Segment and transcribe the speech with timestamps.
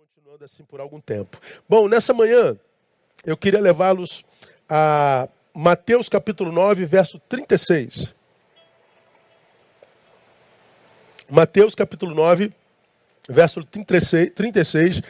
[0.00, 1.38] continuando assim por algum tempo.
[1.68, 2.56] Bom, nessa manhã
[3.22, 4.24] eu queria levá-los
[4.66, 8.14] a Mateus capítulo 9, verso 36.
[11.28, 12.50] Mateus capítulo 9,
[13.28, 15.02] verso 36, 36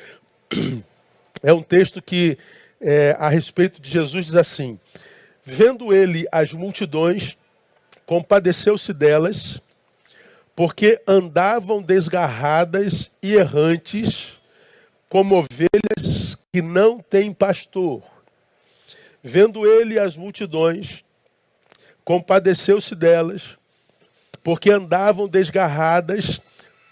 [1.41, 2.36] é um texto que
[2.80, 4.77] é, a respeito de Jesus diz assim:
[5.45, 7.38] Vendo ele as multidões,
[8.04, 9.61] compadeceu-se delas,
[10.57, 14.39] porque andavam desgarradas e errantes
[15.11, 18.01] como ovelhas que não têm pastor.
[19.23, 21.05] Vendo ele as multidões,
[22.05, 23.59] compadeceu-se delas,
[24.42, 26.41] porque andavam desgarradas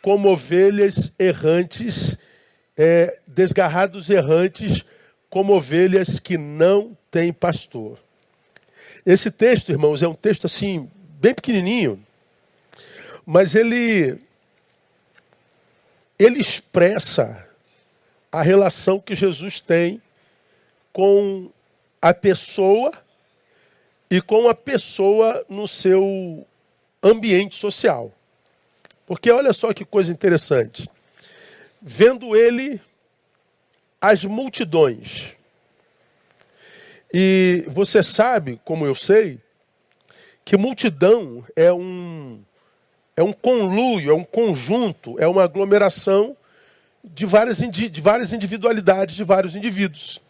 [0.02, 2.18] como ovelhas errantes,
[2.76, 4.84] é, desgarrados errantes,
[5.30, 7.98] como ovelhas que não têm pastor.
[9.06, 10.90] Esse texto, irmãos, é um texto assim,
[11.20, 12.04] bem pequenininho,
[13.24, 14.18] mas ele,
[16.18, 17.47] ele expressa
[18.30, 20.00] a relação que Jesus tem
[20.92, 21.50] com
[22.00, 22.92] a pessoa
[24.10, 26.46] e com a pessoa no seu
[27.02, 28.12] ambiente social.
[29.06, 30.88] Porque olha só que coisa interessante.
[31.80, 32.80] Vendo ele
[34.00, 35.34] as multidões.
[37.12, 39.38] E você sabe, como eu sei,
[40.44, 42.42] que multidão é um
[43.16, 46.36] é um conluio, é um conjunto, é uma aglomeração
[47.14, 50.20] de várias, de várias individualidades de vários indivíduos.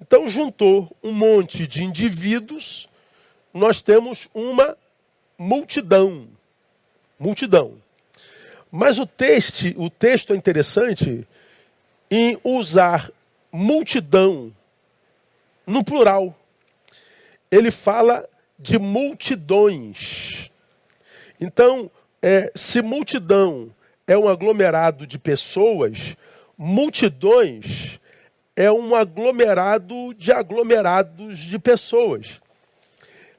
[0.00, 2.88] Então, juntou um monte de indivíduos,
[3.52, 4.76] nós temos uma
[5.38, 6.28] multidão.
[7.18, 7.74] Multidão.
[8.70, 11.26] Mas o texto, o texto é interessante
[12.10, 13.10] em usar
[13.50, 14.52] multidão
[15.66, 16.34] no plural.
[17.50, 20.50] Ele fala de multidões.
[21.40, 23.70] Então, é, se multidão
[24.06, 26.16] é um aglomerado de pessoas,
[26.56, 27.98] multidões
[28.56, 32.40] é um aglomerado de aglomerados de pessoas.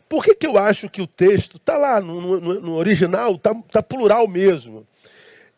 [0.07, 3.53] Por que, que eu acho que o texto está lá no, no, no original, está
[3.69, 4.85] tá plural mesmo?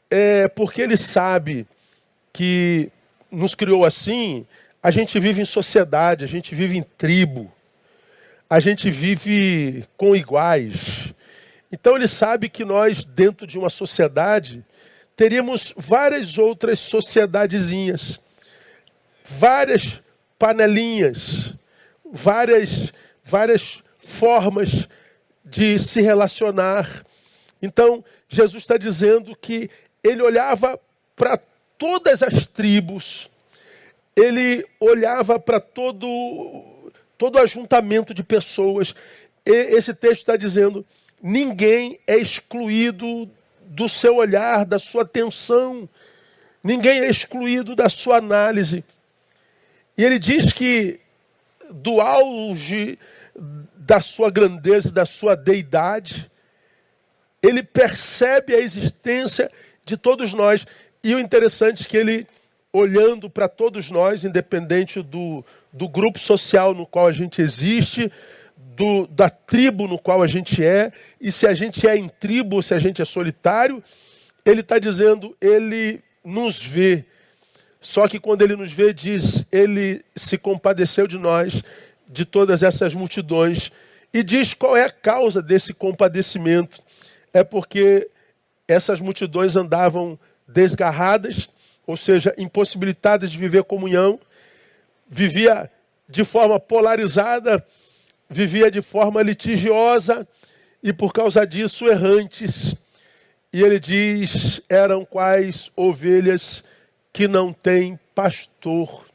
[0.10, 1.68] É porque ele sabe
[2.32, 2.90] que
[3.30, 4.46] nos criou assim,
[4.82, 7.52] a gente vive em sociedade, a gente vive em tribo,
[8.50, 11.14] a gente vive com iguais.
[11.72, 14.64] Então ele sabe que nós, dentro de uma sociedade,
[15.20, 18.22] teríamos várias outras sociedadezinhas,
[19.26, 20.00] várias
[20.38, 21.56] panelinhas,
[22.10, 24.88] várias, várias formas
[25.44, 27.06] de se relacionar.
[27.62, 29.70] Então, Jesus está dizendo que
[30.02, 30.80] ele olhava
[31.18, 31.38] para
[31.78, 33.30] todas as tribos,
[34.16, 38.96] ele olhava para todo, todo ajuntamento de pessoas.
[39.46, 40.86] E esse texto está dizendo:
[41.22, 43.30] ninguém é excluído
[43.70, 45.88] do seu olhar, da sua atenção.
[46.64, 48.84] Ninguém é excluído da sua análise.
[49.96, 51.00] E ele diz que
[51.72, 52.98] do auge
[53.76, 56.30] da sua grandeza, da sua deidade,
[57.42, 59.52] ele percebe a existência
[59.86, 60.66] de todos nós.
[61.04, 62.28] E o interessante é que ele,
[62.74, 68.12] olhando para todos nós, independente do, do grupo social no qual a gente existe,
[68.80, 72.56] do, da tribo no qual a gente é, e se a gente é em tribo
[72.56, 73.84] ou se a gente é solitário,
[74.46, 77.04] ele está dizendo, ele nos vê.
[77.82, 81.62] Só que quando ele nos vê, diz, ele se compadeceu de nós,
[82.10, 83.70] de todas essas multidões,
[84.14, 86.82] e diz qual é a causa desse compadecimento.
[87.34, 88.10] É porque
[88.66, 91.50] essas multidões andavam desgarradas,
[91.86, 94.18] ou seja, impossibilitadas de viver comunhão,
[95.10, 95.70] vivia
[96.08, 97.62] de forma polarizada,
[98.30, 100.28] vivia de forma litigiosa
[100.84, 102.76] e por causa disso errantes.
[103.52, 106.64] E ele diz: eram quais ovelhas
[107.12, 109.06] que não têm pastor.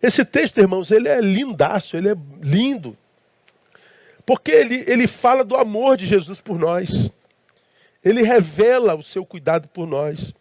[0.00, 2.96] Esse texto, irmãos, ele é lindaço, ele é lindo.
[4.24, 7.10] Porque ele, ele fala do amor de Jesus por nós.
[8.04, 10.32] Ele revela o seu cuidado por nós.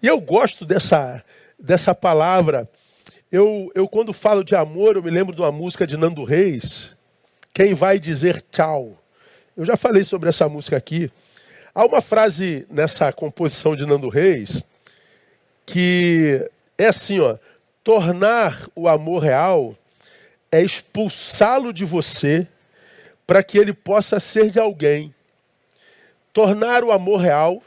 [0.00, 1.24] E eu gosto dessa,
[1.58, 2.68] dessa palavra
[3.30, 6.96] eu, eu, quando falo de amor, eu me lembro de uma música de Nando Reis,
[7.52, 8.96] Quem Vai Dizer Tchau.
[9.56, 11.10] Eu já falei sobre essa música aqui.
[11.74, 14.62] Há uma frase nessa composição de Nando Reis
[15.66, 17.36] que é assim, ó:
[17.84, 19.76] tornar o amor real
[20.50, 22.48] é expulsá-lo de você
[23.26, 25.14] para que ele possa ser de alguém.
[26.32, 27.62] Tornar o amor real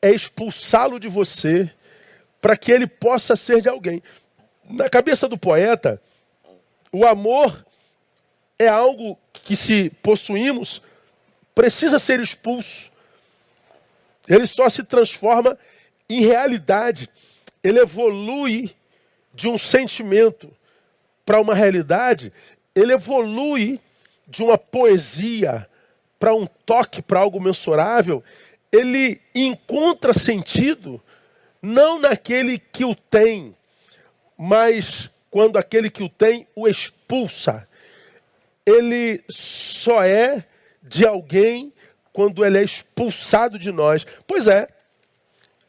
[0.00, 1.70] é expulsá-lo de você
[2.40, 4.02] para que ele possa ser de alguém.
[4.72, 6.00] Na cabeça do poeta,
[6.90, 7.64] o amor
[8.58, 10.80] é algo que, se possuímos,
[11.54, 12.90] precisa ser expulso.
[14.26, 15.58] Ele só se transforma
[16.08, 17.08] em realidade.
[17.62, 18.74] ele evolui
[19.34, 20.50] de um sentimento
[21.24, 22.32] para uma realidade,
[22.74, 23.80] ele evolui
[24.26, 25.68] de uma poesia
[26.18, 28.22] para um toque, para algo mensurável,
[28.72, 31.00] ele encontra sentido
[31.60, 33.54] não naquele que o tem,
[34.44, 37.68] mas quando aquele que o tem o expulsa.
[38.66, 40.44] Ele só é
[40.82, 41.72] de alguém
[42.12, 44.04] quando ele é expulsado de nós.
[44.26, 44.66] Pois é,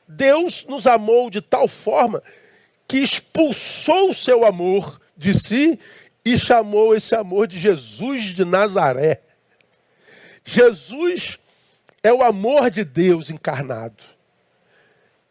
[0.07, 2.23] Deus nos amou de tal forma
[2.87, 5.79] que expulsou o seu amor de si
[6.25, 9.21] e chamou esse amor de Jesus de Nazaré.
[10.43, 11.37] Jesus
[12.01, 14.03] é o amor de Deus encarnado.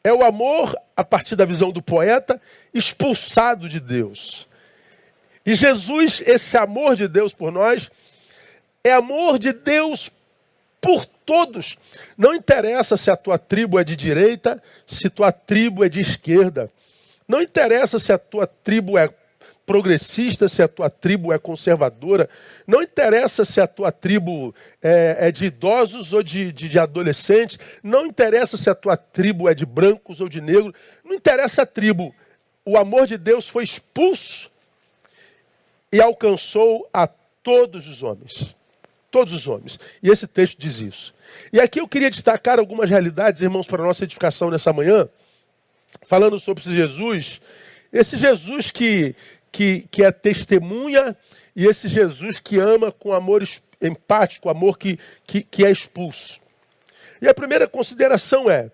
[0.05, 2.41] É o amor, a partir da visão do poeta,
[2.73, 4.47] expulsado de Deus.
[5.45, 7.91] E Jesus, esse amor de Deus por nós,
[8.85, 10.11] é amor de Deus
[10.81, 11.77] por todos.
[12.17, 16.71] Não interessa se a tua tribo é de direita, se tua tribo é de esquerda.
[17.27, 19.09] Não interessa se a tua tribo é
[19.67, 22.29] progressista, se a tua tribo é conservadora.
[22.67, 27.59] Não interessa se a tua tribo é, é de idosos ou de, de, de, adolescentes.
[27.83, 30.73] Não interessa se a tua tribo é de brancos ou de negros.
[31.05, 32.15] Não interessa a tribo.
[32.65, 34.51] O amor de Deus foi expulso
[35.91, 38.57] e alcançou a todos os homens.
[39.11, 39.79] Todos os homens.
[40.03, 41.15] E esse texto diz isso.
[41.53, 45.09] E aqui eu queria destacar algumas realidades, irmãos, para a nossa edificação nessa manhã,
[46.07, 47.41] falando sobre esse Jesus.
[47.93, 49.15] Esse Jesus que,
[49.53, 51.17] que, que é testemunha
[51.55, 53.47] e esse Jesus que ama com amor
[53.81, 56.41] empático, amor que, que, que é expulso.
[57.21, 58.71] E a primeira consideração é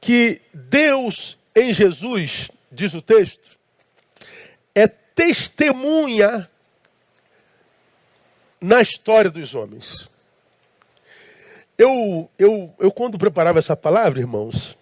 [0.00, 3.58] que Deus em Jesus, diz o texto,
[4.74, 6.48] é testemunha
[8.60, 10.08] na história dos homens.
[11.76, 14.76] Eu, eu, eu quando preparava essa palavra, irmãos,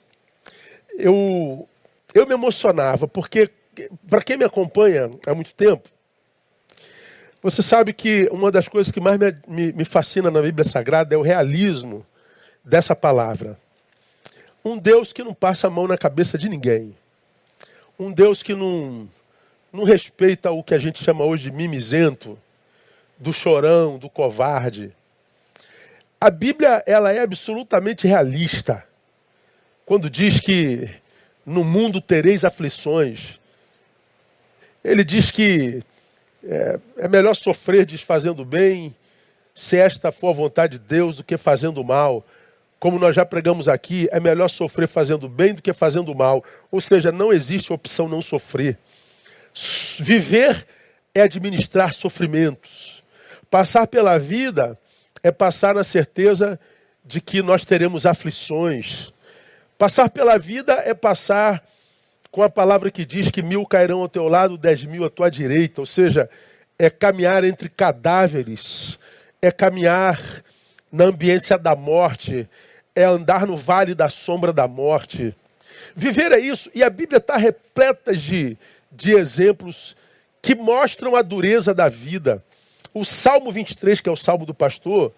[0.99, 1.69] eu,
[2.13, 3.51] eu me emocionava, porque
[4.09, 5.89] para quem me acompanha há muito tempo,
[7.43, 11.15] você sabe que uma das coisas que mais me, me, me fascina na Bíblia Sagrada
[11.15, 12.05] é o realismo
[12.65, 13.59] dessa palavra.
[14.65, 16.97] Um Deus que não passa a mão na cabeça de ninguém.
[17.99, 19.09] Um Deus que não,
[19.73, 22.37] não respeita o que a gente chama hoje de mimizento,
[23.17, 24.93] do chorão, do covarde.
[26.21, 28.85] A Bíblia ela é absolutamente realista.
[29.85, 30.91] Quando diz que
[31.45, 33.39] no mundo tereis aflições,
[34.87, 35.83] ele diz que
[36.45, 38.95] é, é melhor sofrer desfazendo bem,
[39.53, 42.25] se esta for a vontade de Deus, do que fazendo mal.
[42.79, 46.45] Como nós já pregamos aqui, é melhor sofrer fazendo bem do que fazendo mal.
[46.71, 48.79] Ou seja, não existe opção não sofrer.
[49.99, 50.67] Viver
[51.15, 53.03] é administrar sofrimentos.
[53.51, 54.79] Passar pela vida
[55.23, 56.61] é passar na certeza
[57.05, 59.13] de que nós teremos aflições.
[59.79, 61.65] Passar pela vida é passar
[62.37, 65.31] com a palavra que diz que mil cairão ao teu lado, dez mil à tua
[65.31, 66.29] direita, ou seja,
[66.79, 68.99] é caminhar entre cadáveres,
[69.41, 70.21] é caminhar
[70.93, 72.47] na ambiência da morte,
[72.95, 75.35] é andar no vale da sombra da morte.
[75.97, 78.55] Viver é isso, e a Bíblia está repleta de,
[78.93, 79.97] de exemplos
[80.43, 82.45] que mostram a dureza da vida.
[82.93, 85.11] O Salmo 23, que é o Salmo do pastor,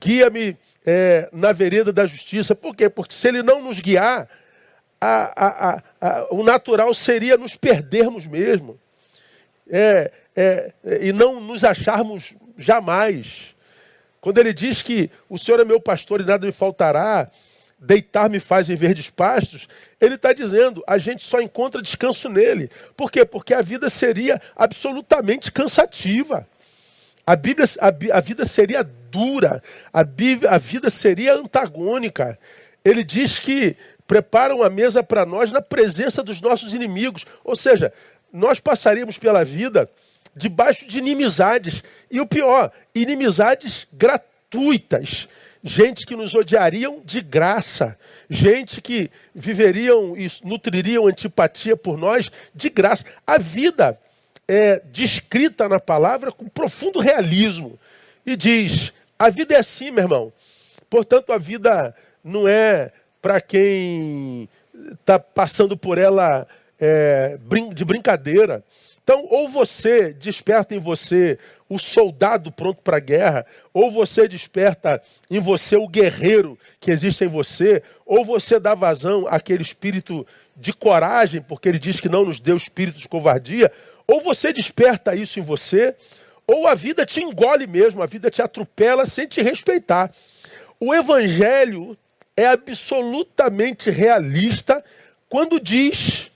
[0.00, 0.56] guia-me
[0.86, 2.54] é, na vereda da justiça.
[2.54, 2.88] Por quê?
[2.88, 4.26] Porque se ele não nos guiar,
[5.00, 5.82] a, a, a,
[6.30, 8.78] o natural seria nos perdermos mesmo.
[9.70, 13.54] É, é, e não nos acharmos jamais.
[14.20, 17.30] Quando ele diz que o Senhor é meu pastor e nada me faltará,
[17.78, 19.68] deitar-me faz em verdes pastos,
[20.00, 22.70] ele está dizendo, a gente só encontra descanso nele.
[22.96, 23.24] Por quê?
[23.24, 26.46] Porque a vida seria absolutamente cansativa.
[27.26, 29.62] A, Bíblia, a, a vida seria dura,
[29.92, 32.38] a, Bíblia, a vida seria antagônica.
[32.84, 33.76] Ele diz que
[34.08, 37.26] preparam a mesa para nós na presença dos nossos inimigos.
[37.44, 37.92] Ou seja,
[38.32, 39.88] nós passaríamos pela vida
[40.34, 41.84] debaixo de inimizades.
[42.10, 45.28] E o pior, inimizades gratuitas.
[45.62, 47.98] Gente que nos odiariam de graça.
[48.30, 53.04] Gente que viveriam e nutririam antipatia por nós de graça.
[53.26, 54.00] A vida
[54.48, 57.78] é descrita na palavra com profundo realismo.
[58.24, 60.32] E diz: a vida é assim, meu irmão.
[60.88, 62.90] Portanto, a vida não é
[63.28, 64.48] para quem
[64.98, 66.48] está passando por ela
[66.80, 67.38] é,
[67.74, 68.64] de brincadeira.
[69.04, 73.44] Então, ou você desperta em você o soldado pronto para a guerra,
[73.74, 79.26] ou você desperta em você o guerreiro que existe em você, ou você dá vazão
[79.28, 83.70] àquele espírito de coragem, porque ele diz que não nos deu espírito de covardia,
[84.06, 85.94] ou você desperta isso em você,
[86.46, 90.10] ou a vida te engole mesmo, a vida te atropela sem te respeitar.
[90.80, 91.94] O evangelho
[92.38, 94.84] é absolutamente realista
[95.28, 96.30] quando diz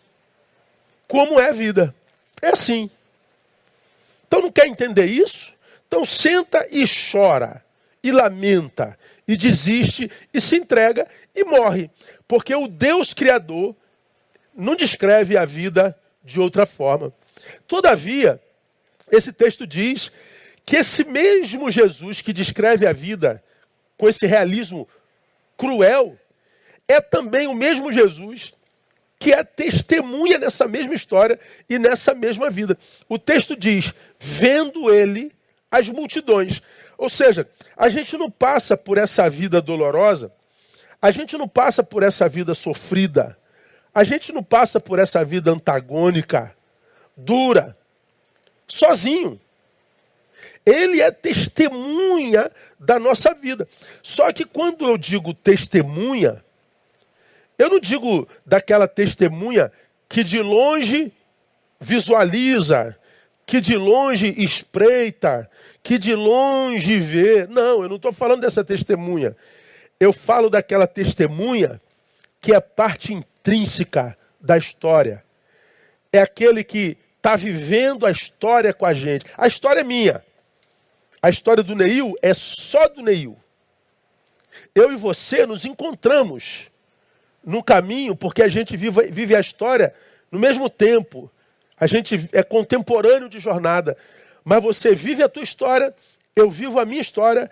[1.07, 1.95] como é a vida.
[2.43, 2.91] É assim.
[4.27, 5.55] Então não quer entender isso?
[5.87, 7.65] Então senta e chora,
[8.03, 11.89] e lamenta, e desiste, e se entrega e morre.
[12.27, 13.77] Porque o Deus Criador
[14.53, 17.13] não descreve a vida de outra forma.
[17.69, 18.43] Todavia,
[19.09, 20.11] esse texto diz
[20.67, 23.41] que esse mesmo Jesus que descreve a vida
[23.97, 24.89] com esse realismo
[25.63, 26.19] cruel,
[26.89, 28.53] é também o mesmo Jesus
[29.17, 31.39] que é testemunha nessa mesma história
[31.71, 32.77] e nessa mesma vida.
[33.09, 35.31] O texto diz: vendo ele
[35.71, 36.61] as multidões.
[36.99, 40.33] Ou seja, a gente não passa por essa vida dolorosa,
[41.01, 43.39] a gente não passa por essa vida sofrida,
[43.95, 46.53] a gente não passa por essa vida antagônica,
[47.17, 47.77] dura,
[48.67, 49.41] sozinho.
[50.65, 53.69] Ele é testemunha da nossa vida.
[54.03, 56.45] Só que quando eu digo testemunha,
[57.59, 59.73] eu não digo daquela testemunha
[60.09, 61.13] que de longe
[61.81, 62.97] visualiza,
[63.47, 65.51] que de longe espreita,
[65.83, 67.47] que de longe vê.
[67.47, 69.37] Não, eu não estou falando dessa testemunha.
[69.99, 71.81] Eu falo daquela testemunha
[72.41, 75.25] que é parte intrínseca da história.
[76.13, 79.25] É aquele que está vivendo a história com a gente.
[79.37, 80.23] A história é minha.
[81.23, 83.39] A história do Neil é só do Neil.
[84.75, 86.69] Eu e você nos encontramos
[87.45, 89.95] no caminho porque a gente vive, vive a história
[90.33, 91.31] no mesmo tempo.
[91.79, 93.97] A gente é contemporâneo de jornada.
[94.45, 95.95] Mas você vive a tua história,
[96.35, 97.49] eu vivo a minha história,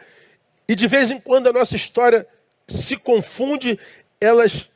[0.69, 2.27] e de vez em quando a nossa história
[2.67, 3.79] se confunde,
[4.21, 4.69] elas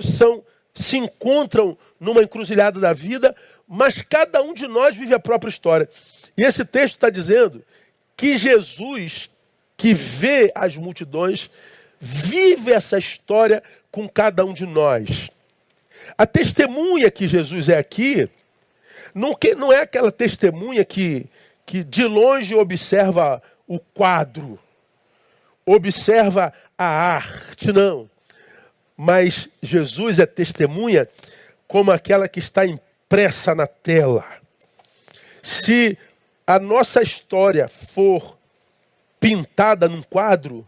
[0.00, 3.34] são se encontram numa encruzilhada da vida,
[3.66, 5.88] mas cada um de nós vive a própria história.
[6.36, 7.64] E esse texto está dizendo
[8.18, 9.30] que Jesus,
[9.76, 11.48] que vê as multidões,
[12.00, 15.30] vive essa história com cada um de nós.
[16.16, 18.28] A testemunha que Jesus é aqui,
[19.14, 21.26] não, que, não é aquela testemunha que,
[21.64, 24.58] que de longe observa o quadro,
[25.64, 28.10] observa a arte, não.
[28.96, 31.08] Mas Jesus é testemunha
[31.68, 34.24] como aquela que está impressa na tela.
[35.40, 35.96] Se
[36.48, 38.38] a nossa história for
[39.20, 40.66] pintada num quadro,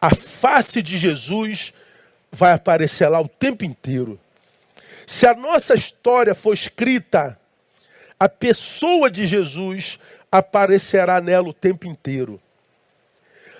[0.00, 1.72] a face de Jesus
[2.32, 4.18] vai aparecer lá o tempo inteiro.
[5.06, 7.38] Se a nossa história for escrita,
[8.18, 10.00] a pessoa de Jesus
[10.32, 12.42] aparecerá nela o tempo inteiro.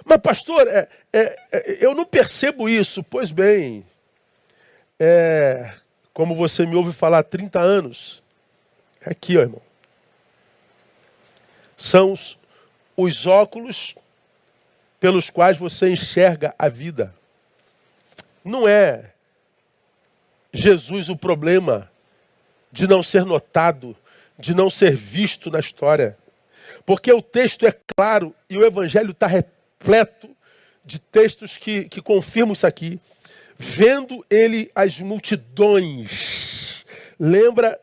[0.05, 3.01] Mas, pastor, é, é, é, eu não percebo isso.
[3.05, 3.85] Pois bem,
[4.99, 5.73] é,
[6.13, 8.21] como você me ouve falar há 30 anos,
[9.01, 9.68] é aqui, ó, irmão
[11.79, 12.37] são os,
[12.97, 13.95] os óculos
[14.99, 17.15] pelos quais você enxerga a vida.
[18.45, 19.13] Não é
[20.53, 21.89] Jesus o problema
[22.73, 23.97] de não ser notado,
[24.37, 26.19] de não ser visto na história.
[26.85, 30.29] Porque o texto é claro e o evangelho está repleto
[30.85, 32.99] de textos que, que confirmam isso aqui.
[33.57, 36.85] Vendo ele as multidões.
[37.21, 37.79] Lembra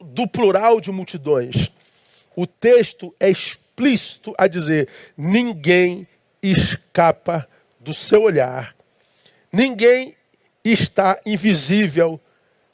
[0.00, 1.72] do plural de multidões
[2.36, 6.06] o texto é explícito a dizer: ninguém
[6.42, 7.48] escapa
[7.80, 8.74] do seu olhar,
[9.52, 10.16] ninguém
[10.64, 12.20] está invisível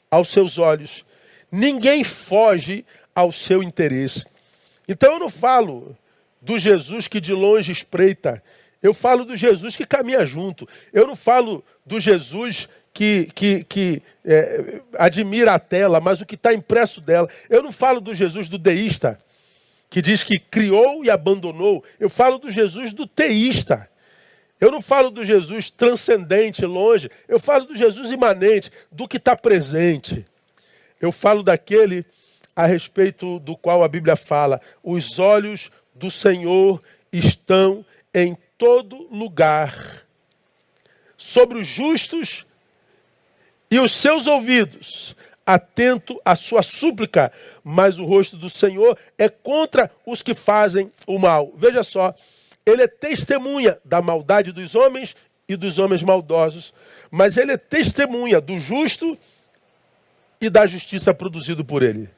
[0.09, 1.05] aos seus olhos,
[1.51, 4.25] ninguém foge ao seu interesse.
[4.87, 5.97] Então eu não falo
[6.41, 8.43] do Jesus que de longe espreita,
[8.81, 14.01] eu falo do Jesus que caminha junto, eu não falo do Jesus que, que, que
[14.25, 17.29] é, admira a tela, mas o que está impresso dela.
[17.49, 19.19] Eu não falo do Jesus do deísta
[19.91, 21.83] que diz que criou e abandonou.
[21.99, 23.89] Eu falo do Jesus do teísta.
[24.57, 27.11] Eu não falo do Jesus transcendente, longe.
[27.27, 30.25] Eu falo do Jesus imanente, do que está presente.
[31.01, 32.05] Eu falo daquele
[32.55, 36.81] a respeito do qual a Bíblia fala: os olhos do Senhor
[37.11, 40.05] estão em todo lugar,
[41.17, 42.45] sobre os justos
[43.69, 47.31] e os seus ouvidos atento à sua súplica,
[47.63, 51.51] mas o rosto do Senhor é contra os que fazem o mal.
[51.55, 52.13] Veja só,
[52.65, 55.15] ele é testemunha da maldade dos homens
[55.47, 56.73] e dos homens maldosos,
[57.09, 59.17] mas ele é testemunha do justo
[60.39, 62.09] e da justiça produzido por ele.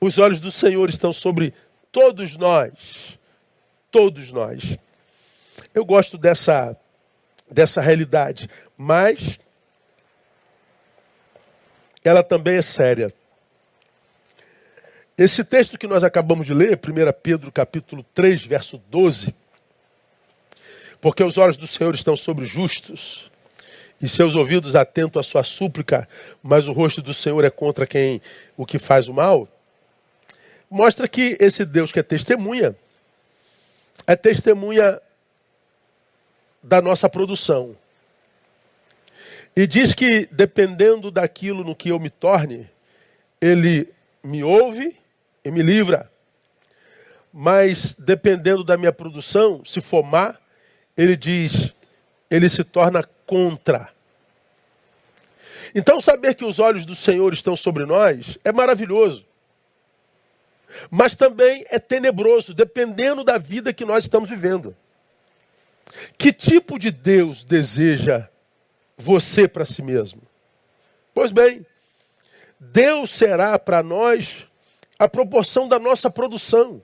[0.00, 1.54] Os olhos do Senhor estão sobre
[1.90, 3.18] todos nós,
[3.90, 4.76] todos nós.
[5.72, 6.76] Eu gosto dessa
[7.50, 9.38] dessa realidade, mas
[12.04, 13.12] ela também é séria.
[15.16, 19.34] Esse texto que nós acabamos de ler, 1 Pedro capítulo 3, verso 12,
[21.00, 23.30] porque os olhos do Senhor estão sobre os justos
[24.00, 26.08] e seus ouvidos atentos à sua súplica,
[26.42, 28.20] mas o rosto do Senhor é contra quem
[28.56, 29.48] o que faz o mal,
[30.68, 32.76] mostra que esse Deus que é testemunha,
[34.06, 35.00] é testemunha
[36.62, 37.76] da nossa produção.
[39.56, 42.68] E diz que, dependendo daquilo no que eu me torne,
[43.40, 43.88] ele
[44.22, 44.96] me ouve
[45.44, 46.10] e me livra.
[47.32, 50.34] Mas, dependendo da minha produção, se for má,
[50.96, 51.72] ele diz,
[52.30, 53.90] ele se torna contra.
[55.74, 59.24] Então, saber que os olhos do Senhor estão sobre nós é maravilhoso.
[60.90, 64.76] Mas também é tenebroso, dependendo da vida que nós estamos vivendo.
[66.18, 68.28] Que tipo de Deus deseja
[68.96, 70.20] você para si mesmo?
[71.14, 71.64] Pois bem,
[72.58, 74.46] Deus será para nós
[74.98, 76.82] a proporção da nossa produção.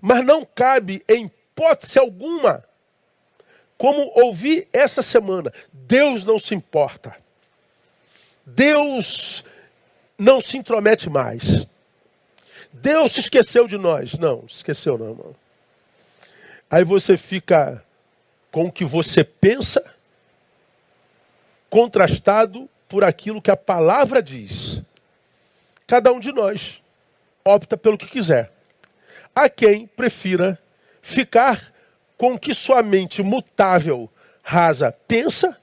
[0.00, 2.64] Mas não cabe, em hipótese alguma,
[3.76, 7.16] como ouvi essa semana, Deus não se importa.
[8.44, 9.44] Deus
[10.18, 11.66] não se intromete mais.
[12.72, 14.14] Deus se esqueceu de nós.
[14.14, 15.36] Não, esqueceu não, irmão.
[16.70, 17.82] Aí você fica
[18.50, 19.84] com o que você pensa,
[21.70, 24.82] contrastado por aquilo que a palavra diz.
[25.86, 26.82] Cada um de nós
[27.44, 28.52] opta pelo que quiser.
[29.34, 30.58] Há quem prefira
[31.00, 31.72] ficar
[32.16, 34.10] com o que sua mente mutável,
[34.42, 35.56] rasa, pensa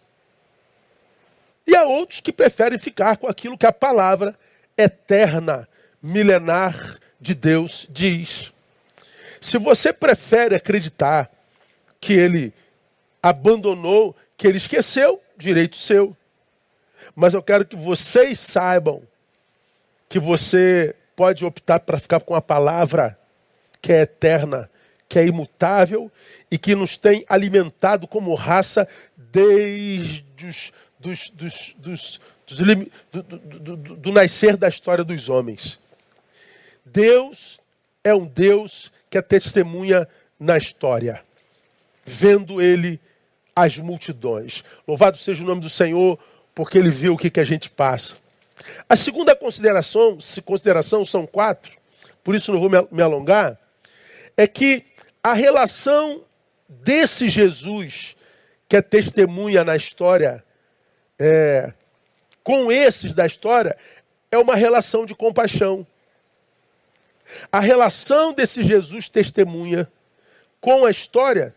[1.68, 4.38] e há outros que preferem ficar com aquilo que a palavra
[4.78, 5.68] eterna,
[6.02, 8.52] milenar de Deus diz.
[9.42, 11.30] Se você prefere acreditar
[12.00, 12.54] que ele
[13.22, 16.16] abandonou, que ele esqueceu, direito seu.
[17.16, 19.02] Mas eu quero que vocês saibam
[20.10, 23.18] que você pode optar para ficar com a palavra
[23.82, 24.70] que é eterna,
[25.08, 26.12] que é imutável
[26.50, 28.88] e que nos tem alimentado como raça
[29.18, 30.72] desde os
[31.06, 32.22] dos, dos, dos,
[33.12, 35.80] do, do, do, do nascer da história dos homens.
[36.84, 37.60] Deus
[38.04, 40.08] é um Deus que é testemunha
[40.40, 41.24] na história,
[42.04, 43.00] vendo ele
[43.56, 44.64] as multidões.
[44.88, 46.20] Louvado seja o nome do Senhor,
[46.54, 48.16] porque ele viu o que, que a gente passa.
[48.90, 51.78] A segunda consideração, se consideração são quatro,
[52.24, 53.60] por isso não vou me alongar,
[54.36, 54.84] é que
[55.24, 56.24] a relação
[56.68, 58.16] desse Jesus
[58.68, 60.44] que é testemunha na história
[61.20, 61.72] é,
[62.44, 63.78] com esses da história
[64.32, 65.86] é uma relação de compaixão.
[67.52, 69.88] A relação desse Jesus testemunha
[70.60, 71.56] com a história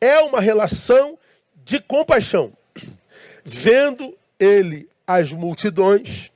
[0.00, 1.18] é uma relação
[1.64, 2.52] de compaixão.
[3.44, 6.30] Vendo ele as multidões,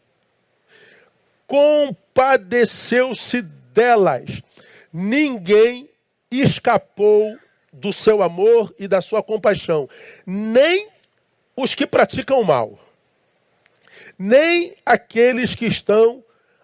[1.47, 4.42] compadeceu-se delas.
[4.92, 5.88] Ninguém
[6.31, 7.38] escapou
[7.73, 9.88] do seu amor e da sua compaixão,
[10.27, 10.88] nem
[11.57, 12.79] os que praticam mal,
[14.18, 16.23] nem aqueles que estão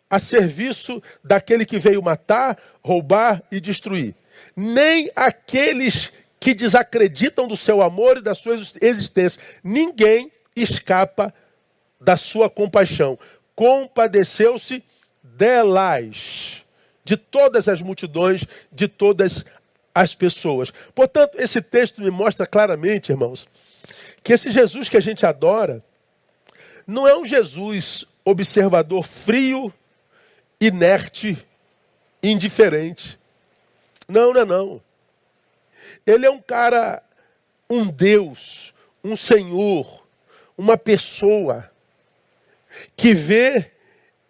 [0.08, 4.14] a serviço daquele que veio matar, roubar e destruir,
[4.54, 9.42] nem aqueles que desacreditam do seu amor e da sua existência.
[9.62, 11.32] Ninguém escapa
[12.00, 13.18] da sua compaixão.
[13.54, 14.84] Compadeceu-se
[15.22, 16.64] delas,
[17.04, 19.44] de todas as multidões, de todas
[19.94, 20.72] as pessoas.
[20.94, 23.48] Portanto, esse texto me mostra claramente, irmãos,
[24.22, 25.82] que esse Jesus que a gente adora
[26.86, 29.72] não é um Jesus observador frio,
[30.60, 31.44] inerte,
[32.22, 33.18] indiferente.
[34.08, 34.87] Não, não é não.
[36.08, 37.02] Ele é um cara,
[37.68, 38.72] um Deus,
[39.04, 40.06] um Senhor,
[40.56, 41.70] uma pessoa
[42.96, 43.70] que vê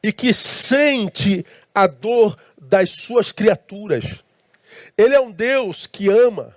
[0.03, 4.05] e que sente a dor das suas criaturas.
[4.97, 6.57] Ele é um Deus que ama,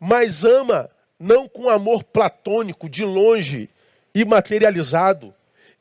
[0.00, 3.68] mas ama não com amor platônico, de longe
[4.14, 5.34] e materializado.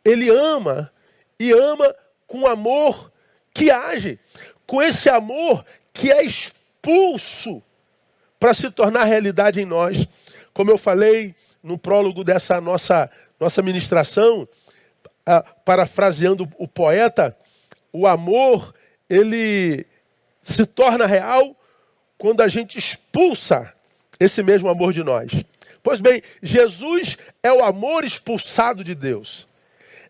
[0.03, 0.91] Ele ama
[1.39, 1.95] e ama
[2.27, 3.09] com amor
[3.53, 4.19] que age,
[4.67, 7.63] com esse amor que é expulso
[8.41, 10.07] para se tornar realidade em nós.
[10.51, 13.07] Como eu falei no prólogo dessa nossa,
[13.39, 14.49] nossa ministração,
[15.23, 17.37] ah, parafraseando o poeta,
[17.93, 18.73] o amor
[19.07, 19.85] ele
[20.41, 21.55] se torna real
[22.17, 23.71] quando a gente expulsa
[24.19, 25.31] esse mesmo amor de nós.
[25.83, 29.47] Pois bem, Jesus é o amor expulsado de Deus.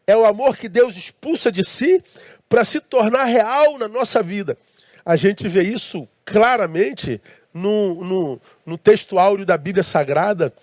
[0.08, 2.02] É o amor que Deus expulsa de si
[2.48, 4.58] para se tornar real na nossa vida.
[5.04, 7.20] A gente vê isso claramente
[7.54, 10.54] no, no, no texto áureo da Bíblia Sagrada,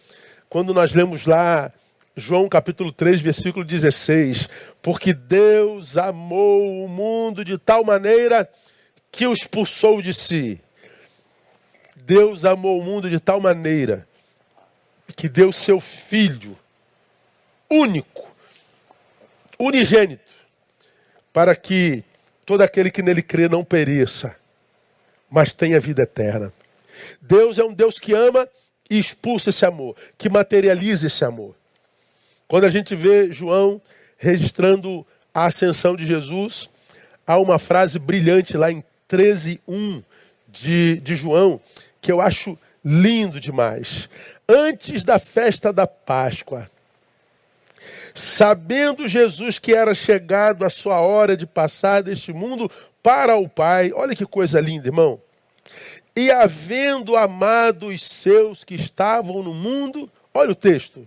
[0.49, 1.73] quando nós lemos lá
[2.19, 4.49] João capítulo 3, versículo 16.
[4.83, 8.51] Porque Deus amou o mundo de tal maneira
[9.13, 10.61] que o expulsou de si.
[11.95, 14.07] Deus amou o mundo de tal maneira
[15.15, 16.59] que deu seu filho
[17.71, 18.29] único,
[19.59, 20.23] unigênito,
[21.33, 22.03] para que
[22.47, 24.35] todo aquele que nele crê não pereça,
[25.31, 26.53] mas tenha vida eterna.
[27.21, 28.49] Deus é um Deus que ama
[28.91, 31.55] e expulsa esse amor, que materializa esse amor.
[32.47, 33.81] Quando a gente vê João
[34.17, 36.69] registrando a ascensão de Jesus,
[37.27, 40.03] há uma frase brilhante lá em 13:1
[40.49, 41.61] de, de João,
[42.01, 44.09] que eu acho lindo demais.
[44.49, 46.71] Antes da festa da Páscoa,
[48.15, 52.71] sabendo Jesus que era chegado a sua hora de passar deste mundo
[53.03, 55.21] para o Pai, olha que coisa linda, irmão.
[56.19, 61.07] E havendo amado os seus que estavam no mundo, olha o texto,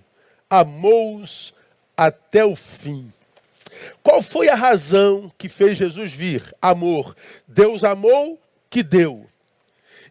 [0.49, 1.53] amou-os
[1.97, 3.11] até o fim.
[4.01, 6.55] Qual foi a razão que fez Jesus vir?
[6.61, 7.13] Amor.
[7.45, 9.27] Deus amou, que deu.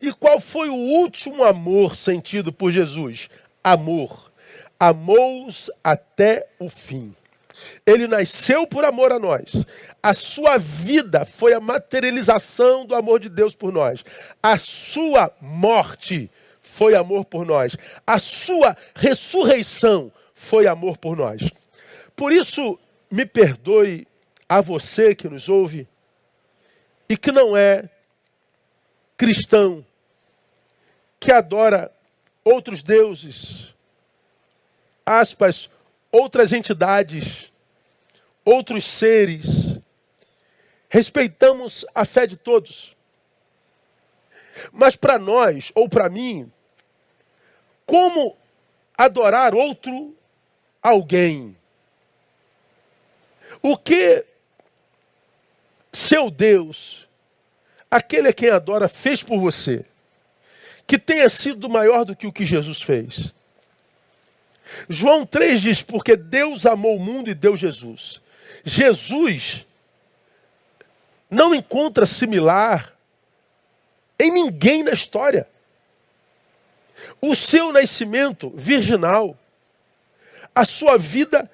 [0.02, 3.30] E qual foi o último amor sentido por Jesus?
[3.64, 4.30] Amor.
[4.78, 7.16] Amou-os até o fim.
[7.86, 9.66] Ele nasceu por amor a nós.
[10.02, 14.04] A sua vida foi a materialização do amor de Deus por nós.
[14.42, 16.30] A sua morte
[16.62, 17.76] foi amor por nós.
[18.06, 21.42] A sua ressurreição foi amor por nós.
[22.14, 22.78] Por isso,
[23.10, 24.06] me perdoe
[24.48, 25.86] a você que nos ouve
[27.08, 27.88] e que não é
[29.16, 29.84] cristão,
[31.18, 31.92] que adora
[32.44, 33.74] outros deuses,
[35.04, 35.68] aspas,
[36.10, 37.49] outras entidades,
[38.50, 39.78] outros seres.
[40.88, 42.96] Respeitamos a fé de todos.
[44.72, 46.50] Mas para nós, ou para mim,
[47.86, 48.36] como
[48.98, 50.16] adorar outro
[50.82, 51.56] alguém?
[53.62, 54.24] O que
[55.92, 57.06] seu Deus,
[57.90, 59.84] aquele a quem adora, fez por você,
[60.86, 63.32] que tenha sido maior do que o que Jesus fez?
[64.88, 68.20] João 3 diz: Porque Deus amou o mundo e deu Jesus.
[68.64, 69.66] Jesus
[71.30, 72.94] não encontra similar
[74.18, 75.48] em ninguém na história.
[77.20, 79.36] O seu nascimento virginal,
[80.54, 81.50] a sua vida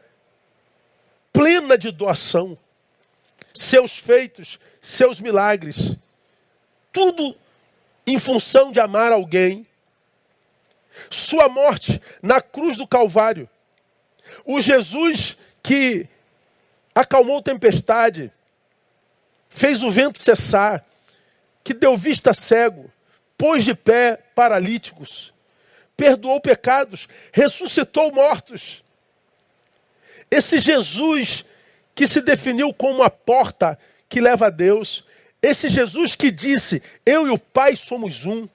[1.33, 2.59] plena de doação,
[3.55, 5.97] seus feitos, seus milagres,
[6.93, 7.37] tudo
[8.07, 9.67] em função de amar alguém.
[11.11, 13.49] Sua morte na cruz do Calvário.
[14.45, 16.09] O Jesus que
[16.97, 18.33] acalmou tempestade,
[19.51, 20.83] fez o vento cessar,
[21.63, 22.91] que deu vista cego,
[23.37, 25.31] pôs de pé paralíticos,
[25.95, 28.83] perdoou pecados, ressuscitou mortos.
[30.31, 31.45] Esse Jesus
[31.95, 33.79] que se definiu como a porta
[34.09, 35.05] que leva a Deus,
[35.43, 38.49] esse Jesus que disse: Eu e o Pai somos um.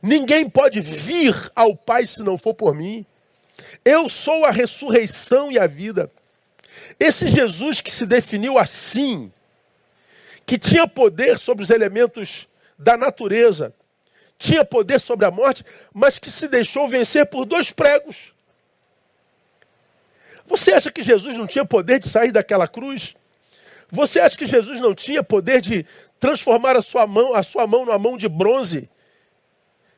[0.00, 3.04] Ninguém pode vir ao Pai se não for por mim.
[3.84, 6.08] Eu sou a ressurreição e a vida.
[6.98, 9.32] Esse Jesus que se definiu assim,
[10.44, 13.74] que tinha poder sobre os elementos da natureza,
[14.38, 18.32] tinha poder sobre a morte, mas que se deixou vencer por dois pregos.
[20.46, 23.14] Você acha que Jesus não tinha poder de sair daquela cruz?
[23.90, 25.84] Você acha que Jesus não tinha poder de
[26.18, 28.88] transformar a sua mão, a sua mão numa mão de bronze?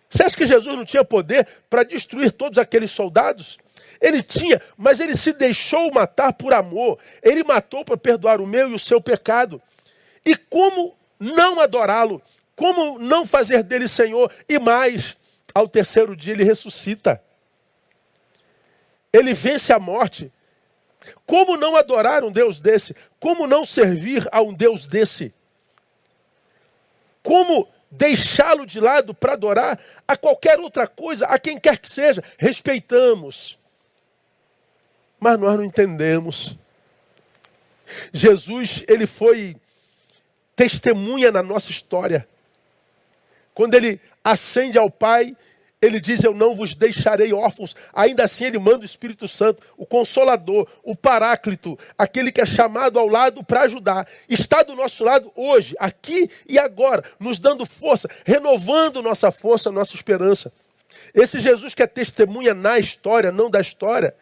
[0.09, 3.59] Você acha que Jesus não tinha poder para destruir todos aqueles soldados?
[4.01, 6.99] Ele tinha, mas ele se deixou matar por amor.
[7.23, 9.61] Ele matou para perdoar o meu e o seu pecado.
[10.25, 12.23] E como não adorá-lo?
[12.57, 14.33] Como não fazer dele Senhor?
[14.49, 15.17] E mais,
[15.55, 17.23] ao terceiro dia ele ressuscita.
[19.13, 20.33] Ele vence a morte.
[21.27, 22.97] Como não adorar um Deus desse?
[23.19, 25.35] Como não servir a um Deus desse?
[27.23, 32.23] Como deixá-lo de lado para adorar a qualquer outra coisa, a quem quer que seja?
[32.39, 33.60] Respeitamos.
[35.21, 36.57] Mas nós não entendemos.
[38.13, 39.57] Jesus, ele foi
[40.57, 42.27] testemunha na nossa história.
[43.55, 45.37] Quando ele ascende ao Pai,
[45.83, 47.75] ele diz: Eu não vos deixarei órfãos.
[47.93, 52.99] Ainda assim, ele manda o Espírito Santo, o Consolador, o Paráclito, aquele que é chamado
[52.99, 54.07] ao lado para ajudar.
[54.29, 59.95] Está do nosso lado hoje, aqui e agora, nos dando força, renovando nossa força, nossa
[59.95, 60.53] esperança.
[61.15, 64.15] Esse Jesus que é testemunha na história, não da história,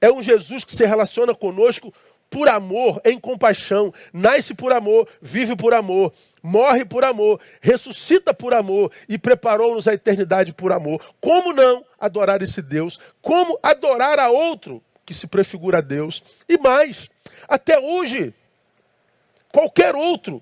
[0.00, 1.92] é um Jesus que se relaciona conosco
[2.30, 8.54] por amor, em compaixão, nasce por amor, vive por amor, morre por amor, ressuscita por
[8.54, 11.04] amor e preparou-nos a eternidade por amor.
[11.20, 13.00] Como não adorar esse Deus?
[13.20, 16.22] Como adorar a outro que se prefigura a Deus?
[16.48, 17.10] E mais,
[17.48, 18.32] até hoje,
[19.52, 20.40] qualquer outro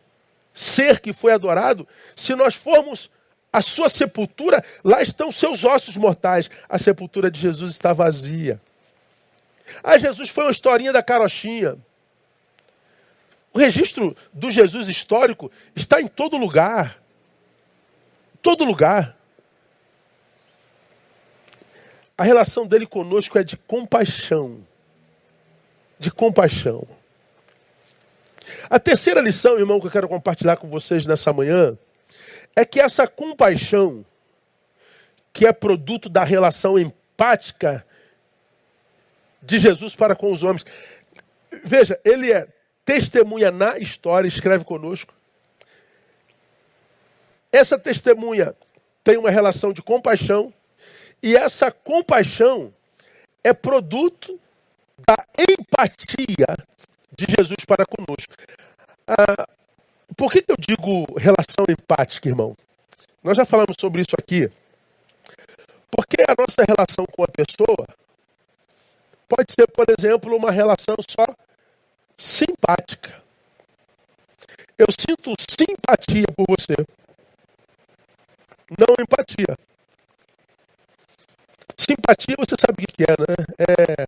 [0.52, 3.10] ser que foi adorado, se nós formos
[3.50, 6.50] a sua sepultura, lá estão seus ossos mortais.
[6.68, 8.60] A sepultura de Jesus está vazia.
[9.82, 11.76] Ah, Jesus foi uma historinha da carochinha.
[13.52, 17.02] O registro do Jesus histórico está em todo lugar.
[18.42, 19.16] Todo lugar.
[22.16, 24.64] A relação dele conosco é de compaixão.
[25.98, 26.86] De compaixão.
[28.68, 31.76] A terceira lição, irmão, que eu quero compartilhar com vocês nessa manhã,
[32.56, 34.04] é que essa compaixão,
[35.32, 37.84] que é produto da relação empática
[39.42, 40.64] de Jesus para com os homens.
[41.64, 42.46] Veja, ele é
[42.84, 45.12] testemunha na história, escreve conosco.
[47.52, 48.54] Essa testemunha
[49.02, 50.52] tem uma relação de compaixão,
[51.22, 52.72] e essa compaixão
[53.42, 54.38] é produto
[55.06, 56.56] da empatia
[57.16, 58.32] de Jesus para conosco.
[59.06, 59.48] Ah,
[60.16, 62.56] por que, que eu digo relação empática, irmão?
[63.22, 64.50] Nós já falamos sobre isso aqui.
[65.90, 67.86] Porque a nossa relação com a pessoa
[69.28, 71.24] pode ser, por exemplo, uma relação só
[72.16, 73.22] simpática.
[74.78, 76.74] Eu sinto simpatia por você,
[78.78, 79.56] não empatia.
[81.76, 84.06] Simpatia, você sabe o que é, né?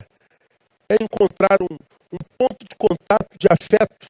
[0.88, 1.76] É, é encontrar um,
[2.12, 4.09] um ponto de contato de afeto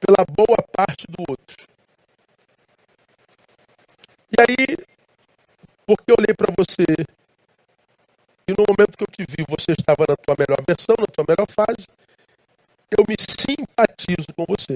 [0.00, 1.56] pela boa parte do outro.
[4.30, 4.76] E aí,
[5.86, 6.84] porque eu olhei para você
[8.48, 11.24] e no momento que eu te vi, você estava na tua melhor versão, na tua
[11.28, 11.86] melhor fase,
[12.90, 14.74] eu me simpatizo com você.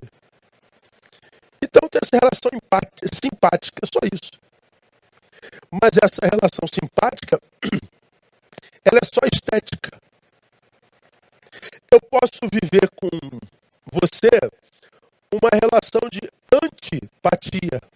[1.62, 2.52] Então tem essa relação
[3.14, 4.32] simpática, só isso.
[5.70, 7.40] Mas essa relação simpática,
[8.84, 9.98] ela é só estética.
[11.90, 13.08] Eu posso viver com
[13.90, 14.28] você
[15.32, 16.20] uma relação de
[16.62, 17.91] antipatia.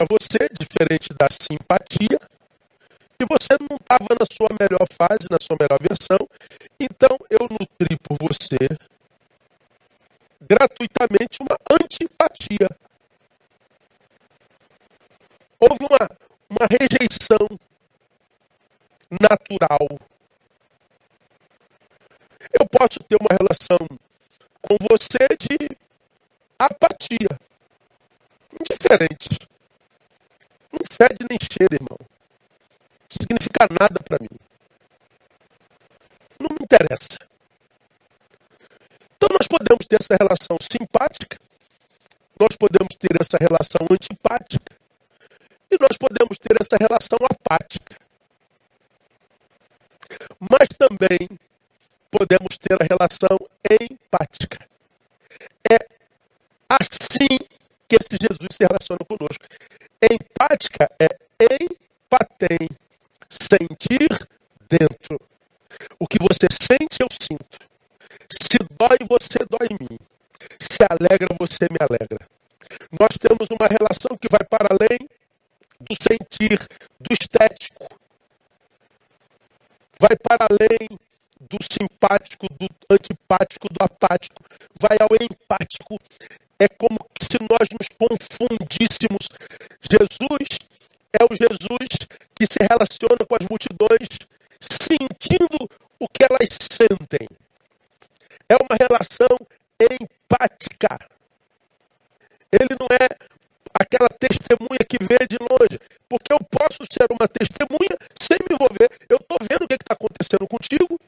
[0.00, 2.18] Para você, diferente da simpatia,
[3.20, 6.26] e você não estava na sua melhor fase, na sua melhor versão,
[6.80, 8.56] então eu nutri por você
[10.40, 12.66] gratuitamente uma antipatia.
[15.60, 16.08] Houve uma,
[16.48, 17.46] uma rejeição
[19.20, 19.86] natural.
[22.58, 23.86] Eu posso ter uma relação
[24.62, 25.76] com você de
[26.58, 27.38] apatia.
[28.50, 29.49] Indiferente.
[31.00, 31.96] Fede nem cheira, irmão.
[31.98, 34.36] Não significa nada para mim.
[36.38, 37.16] Não me interessa.
[39.16, 41.40] Então nós podemos ter essa relação simpática,
[42.38, 44.76] nós podemos ter essa relação antipática
[45.70, 47.96] e nós podemos ter essa relação apática.
[50.38, 51.30] Mas também
[52.10, 53.38] podemos ter a relação
[53.70, 54.69] empática.
[71.60, 72.26] Você me alegra.
[72.98, 75.08] Nós temos uma relação que vai para além
[75.80, 76.58] do sentir,
[76.98, 77.86] do estético.
[79.98, 80.88] Vai para além
[81.40, 84.42] do simpático, do antipático, do apático.
[84.80, 85.98] Vai ao empático.
[86.58, 89.28] É como se nós nos confundíssemos.
[89.90, 90.58] Jesus
[91.12, 94.08] é o Jesus que se relaciona com as multidões
[94.60, 95.68] sentindo
[95.98, 97.28] o que elas sentem.
[98.48, 99.36] É uma relação
[99.80, 101.19] empática.
[102.52, 103.06] Ele não é
[103.74, 105.78] aquela testemunha que vê de longe.
[106.08, 108.90] Porque eu posso ser uma testemunha sem me envolver.
[109.08, 110.98] Eu estou vendo o que está acontecendo contigo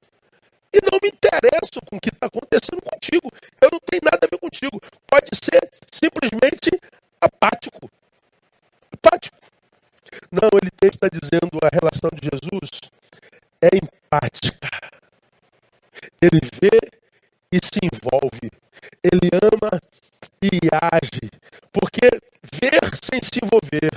[0.73, 3.29] e não me interesso com o que está acontecendo contigo.
[3.61, 4.81] Eu não tenho nada a ver contigo.
[5.07, 6.71] Pode ser simplesmente
[7.21, 7.91] apático.
[8.93, 9.37] Apático.
[10.31, 12.71] Não, ele está dizendo a relação de Jesus
[13.61, 14.69] é empática.
[16.21, 16.79] Ele vê
[17.53, 18.51] e se envolve.
[19.05, 19.81] Ele ama
[20.43, 21.31] e age.
[21.73, 22.09] Porque
[22.61, 23.91] ver sem se envolver,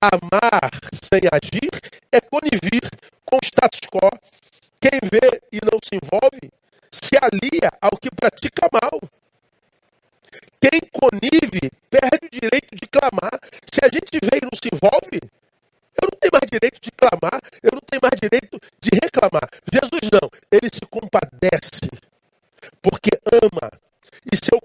[0.00, 0.70] amar
[1.02, 1.70] sem agir,
[2.10, 2.90] é conivir
[3.24, 4.10] com o status quo.
[4.80, 6.52] Quem vê e não se envolve,
[6.90, 9.00] se alia ao que pratica mal.
[10.60, 13.38] Quem connive perde o direito de clamar.
[13.70, 15.20] Se a gente vê e não se envolve,
[16.00, 19.48] eu não tenho mais direito de clamar, eu não tenho mais direito de reclamar.
[19.72, 21.90] Jesus não, ele se compadece
[22.80, 23.10] porque
[23.42, 23.70] ama.
[24.30, 24.60] E seu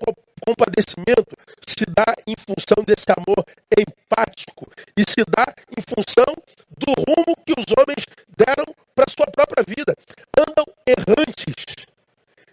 [0.48, 1.36] compadecimento
[1.68, 3.46] se dá em função desse amor
[3.78, 6.34] empático e se dá em função
[6.78, 8.06] do rumo que os homens
[8.38, 9.94] deram para a sua própria vida.
[10.40, 11.54] Andam errantes,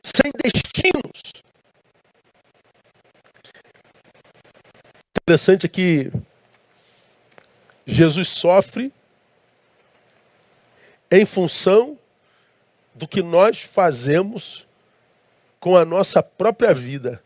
[0.03, 1.23] sem destinos.
[5.23, 6.11] Interessante que
[7.87, 8.93] Jesus sofre
[11.11, 11.97] em função
[12.93, 14.67] do que nós fazemos
[15.61, 17.24] com a nossa própria vida.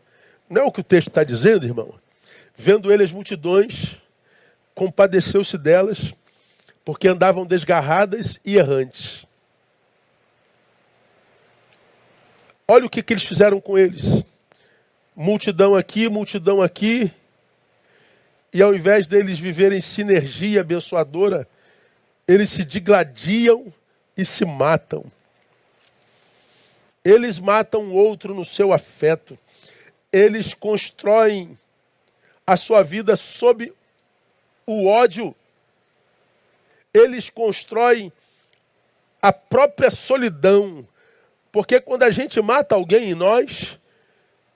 [0.49, 1.93] Não é o que o texto está dizendo, irmão?
[2.57, 3.97] Vendo ele as multidões,
[4.73, 6.13] compadeceu-se delas,
[6.83, 9.25] porque andavam desgarradas e errantes.
[12.67, 14.23] Olha o que, que eles fizeram com eles.
[15.15, 17.11] Multidão aqui, multidão aqui.
[18.51, 21.47] E ao invés deles viverem sinergia abençoadora,
[22.27, 23.71] eles se digladiam
[24.17, 25.03] e se matam.
[27.03, 29.37] Eles matam o outro no seu afeto.
[30.11, 31.57] Eles constroem
[32.45, 33.73] a sua vida sob
[34.65, 35.35] o ódio
[36.93, 38.11] eles constroem
[39.21, 40.87] a própria solidão.
[41.51, 43.79] Porque quando a gente mata alguém em nós,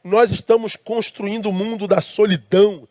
[0.04, 2.88] nós estamos construindo o mundo da solidão.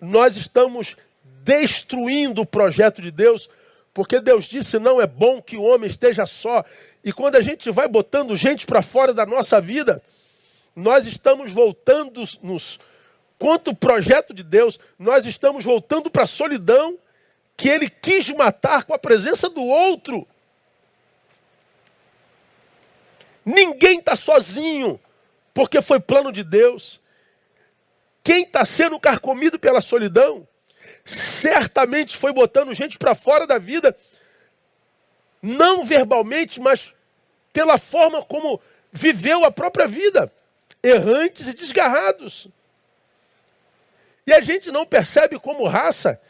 [0.00, 0.96] Nós estamos
[1.42, 3.48] destruindo o projeto de Deus,
[3.92, 6.64] porque Deus disse: não é bom que o homem esteja só.
[7.02, 10.02] E quando a gente vai botando gente para fora da nossa vida,
[10.74, 12.78] nós estamos voltando-nos
[13.38, 16.98] contra o projeto de Deus, nós estamos voltando para a solidão
[17.56, 20.26] que ele quis matar com a presença do outro.
[23.44, 24.98] Ninguém está sozinho,
[25.52, 27.00] porque foi plano de Deus.
[28.22, 30.48] Quem está sendo carcomido pela solidão,
[31.04, 33.94] certamente foi botando gente para fora da vida,
[35.42, 36.92] não verbalmente, mas
[37.52, 38.60] pela forma como
[38.90, 40.32] viveu a própria vida,
[40.84, 42.46] errantes e desgarrados.
[44.26, 46.20] E a gente não percebe como raça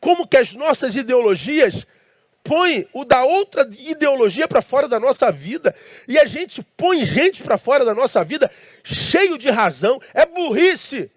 [0.00, 1.86] como que as nossas ideologias
[2.42, 5.74] põem o da outra ideologia para fora da nossa vida
[6.08, 8.50] e a gente põe gente para fora da nossa vida
[8.82, 11.10] cheio de razão, é burrice.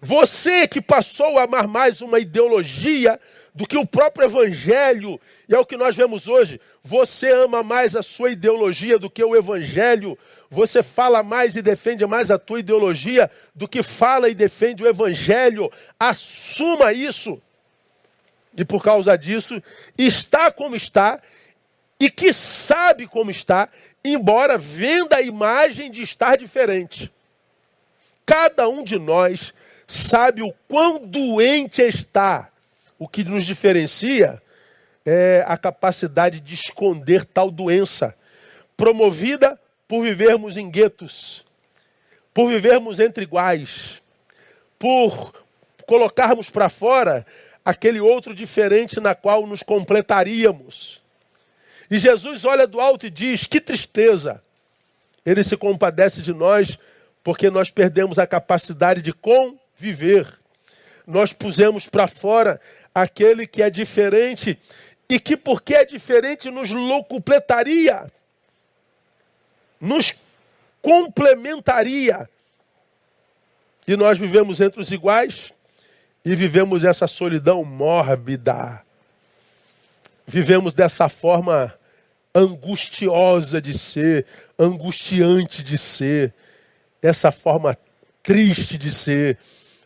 [0.00, 3.18] Você que passou a amar mais uma ideologia
[3.54, 6.60] do que o próprio evangelho, e é o que nós vemos hoje.
[6.82, 10.16] Você ama mais a sua ideologia do que o evangelho.
[10.48, 14.86] Você fala mais e defende mais a tua ideologia do que fala e defende o
[14.86, 15.70] evangelho.
[15.98, 17.42] Assuma isso.
[18.56, 19.60] E por causa disso,
[19.96, 21.20] está como está
[21.98, 23.68] e que sabe como está,
[24.04, 27.12] embora venda a imagem de estar diferente.
[28.24, 29.52] Cada um de nós
[29.88, 32.50] sabe o quão doente está
[32.98, 34.40] o que nos diferencia
[35.06, 38.14] é a capacidade de esconder tal doença,
[38.76, 41.42] promovida por vivermos em guetos,
[42.34, 44.02] por vivermos entre iguais,
[44.78, 45.32] por
[45.86, 47.26] colocarmos para fora
[47.64, 51.02] aquele outro diferente na qual nos completaríamos.
[51.90, 54.42] E Jesus olha do alto e diz: Que tristeza!
[55.24, 56.78] Ele se compadece de nós
[57.24, 59.12] porque nós perdemos a capacidade de
[59.78, 60.26] conviver.
[61.06, 62.60] Nós pusemos para fora
[62.94, 64.58] aquele que é diferente
[65.08, 68.06] e que, porque é diferente, nos locupletaria,
[69.80, 70.14] nos
[70.82, 72.28] complementaria.
[73.86, 75.52] E nós vivemos entre os iguais
[76.24, 78.82] e vivemos essa solidão mórbida.
[80.26, 81.72] Vivemos dessa forma
[82.34, 84.26] angustiosa de ser,
[84.58, 86.34] angustiante de ser,
[87.00, 87.74] essa forma
[88.28, 89.38] triste de ser.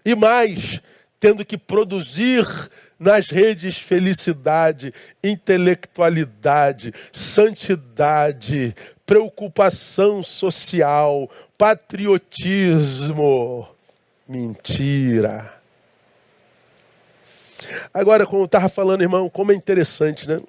[0.04, 0.80] E mais,
[1.20, 2.46] tendo que produzir
[2.98, 12.88] nas redes felicidade, intelectualidade, santidade, preocupação social, patriotismo.
[14.28, 15.52] Mentira.
[17.92, 20.40] Agora, como eu estava falando, irmão, como é interessante, né?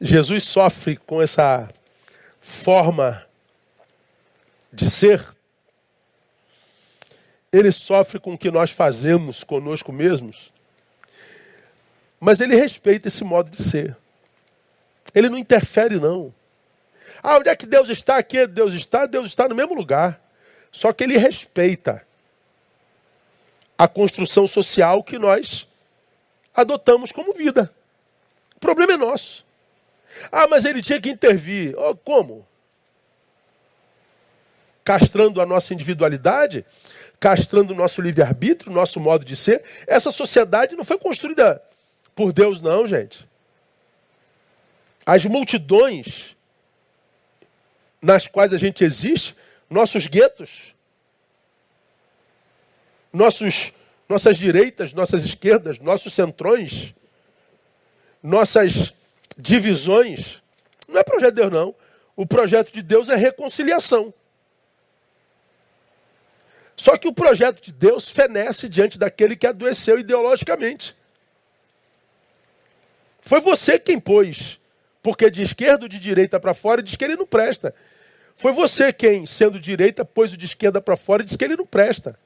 [0.00, 1.68] Jesus sofre com essa
[2.40, 3.24] forma
[4.72, 5.22] de ser
[7.52, 10.52] ele sofre com o que nós fazemos conosco mesmos,
[12.18, 13.96] mas ele respeita esse modo de ser.
[15.14, 16.32] Ele não interfere, não.
[17.22, 18.16] Ah, onde é que Deus está?
[18.16, 19.06] Aqui Deus está?
[19.06, 20.20] Deus está no mesmo lugar.
[20.70, 22.06] Só que ele respeita
[23.76, 25.66] a construção social que nós
[26.54, 27.72] adotamos como vida.
[28.54, 29.44] O problema é nosso.
[30.30, 31.74] Ah, mas ele tinha que intervir.
[31.78, 32.46] Oh, como?
[34.84, 36.64] Castrando a nossa individualidade?
[37.20, 39.62] Castrando o nosso livre-arbítrio, nosso modo de ser.
[39.86, 41.62] Essa sociedade não foi construída
[42.16, 43.28] por Deus, não, gente.
[45.04, 46.34] As multidões
[48.00, 49.36] nas quais a gente existe,
[49.68, 50.74] nossos guetos,
[53.12, 53.72] nossos,
[54.08, 56.94] nossas direitas, nossas esquerdas, nossos centrões,
[58.22, 58.94] nossas
[59.36, 60.42] divisões,
[60.88, 61.74] não é projeto de Deus, não.
[62.16, 64.12] O projeto de Deus é reconciliação.
[66.80, 70.96] Só que o projeto de Deus fenece diante daquele que adoeceu ideologicamente.
[73.20, 74.58] Foi você quem pôs.
[75.02, 77.74] Porque de esquerda ou de direita para fora diz que ele não presta.
[78.34, 81.54] Foi você quem, sendo direita, pôs o de esquerda para fora e disse que ele
[81.54, 82.18] não presta.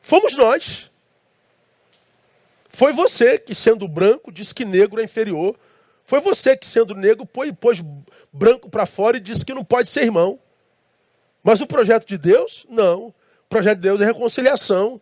[0.00, 0.88] Fomos nós.
[2.68, 5.58] Foi você que, sendo branco, disse que negro é inferior.
[6.04, 7.84] Foi você que, sendo negro, pôs, pôs
[8.32, 10.38] branco para fora e disse que não pode ser irmão.
[11.42, 13.06] Mas o projeto de Deus, não.
[13.08, 13.14] O
[13.48, 15.00] projeto de Deus é reconciliação.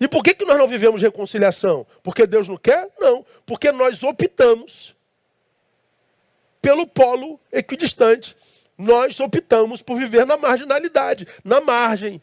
[0.00, 1.86] E por que, que nós não vivemos reconciliação?
[2.02, 2.88] Porque Deus não quer?
[2.98, 3.24] Não.
[3.44, 4.94] Porque nós optamos
[6.62, 8.36] pelo polo equidistante.
[8.76, 12.22] Nós optamos por viver na marginalidade, na margem.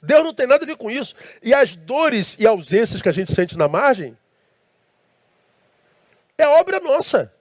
[0.00, 1.14] Deus não tem nada a ver com isso.
[1.42, 4.16] E as dores e ausências que a gente sente na margem
[6.38, 7.32] é obra nossa.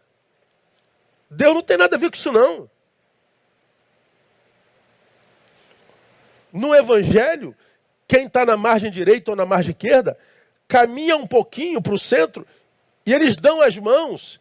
[1.30, 2.70] Deus não tem nada a ver com isso, não.
[6.52, 7.56] No Evangelho,
[8.08, 10.18] quem está na margem direita ou na margem esquerda
[10.68, 12.45] caminha um pouquinho para o centro
[13.06, 14.39] e eles dão as mãos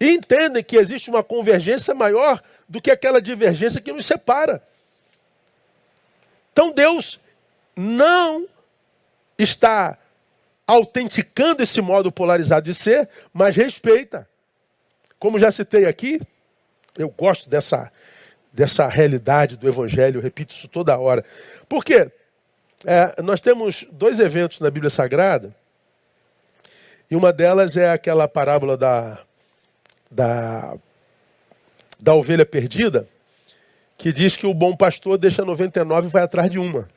[0.00, 4.62] e entendem que existe uma convergência maior do que aquela divergência que nos separa.
[6.52, 7.20] Então Deus
[7.76, 8.46] não
[9.38, 9.98] está
[10.66, 14.28] autenticando esse modo polarizado de ser, mas respeita.
[15.18, 16.20] Como já citei aqui,
[16.96, 17.90] eu gosto dessa,
[18.54, 21.24] dessa realidade do Evangelho, eu repito isso toda hora.
[21.68, 22.10] Por quê?
[22.84, 25.54] É, nós temos dois eventos na Bíblia Sagrada,
[27.10, 29.18] e uma delas é aquela parábola da,
[30.10, 30.76] da,
[32.00, 33.08] da ovelha perdida,
[33.98, 36.88] que diz que o bom pastor deixa 99 e vai atrás de uma.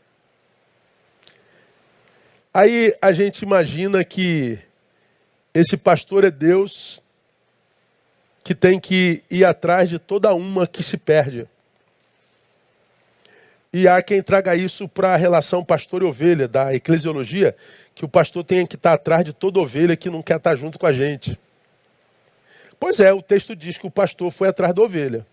[2.53, 4.59] Aí a gente imagina que
[5.53, 7.01] esse pastor é Deus
[8.47, 11.45] que tem que ir atrás de toda uma que se perde.
[13.73, 17.53] E há quem traga isso para a relação pastor e ovelha, da eclesiologia,
[17.93, 20.79] que o pastor tem que estar atrás de toda ovelha que não quer estar junto
[20.79, 21.37] com a gente.
[22.79, 25.27] Pois é, o texto diz que o pastor foi atrás da ovelha.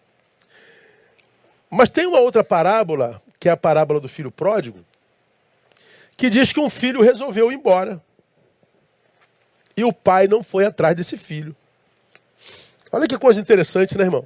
[1.71, 4.85] Mas tem uma outra parábola, que é a parábola do filho pródigo,
[6.17, 8.03] que diz que um filho resolveu ir embora.
[9.77, 11.55] E o pai não foi atrás desse filho.
[12.95, 14.25] Olha que coisa interessante, né, irmão?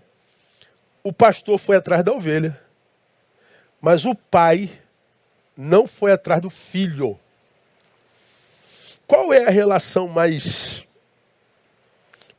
[1.02, 2.60] O pastor foi atrás da ovelha,
[3.80, 4.70] mas o pai
[5.56, 7.18] não foi atrás do filho.
[9.06, 10.86] Qual é a relação mais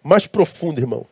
[0.03, 1.03] mais profunda, irmão?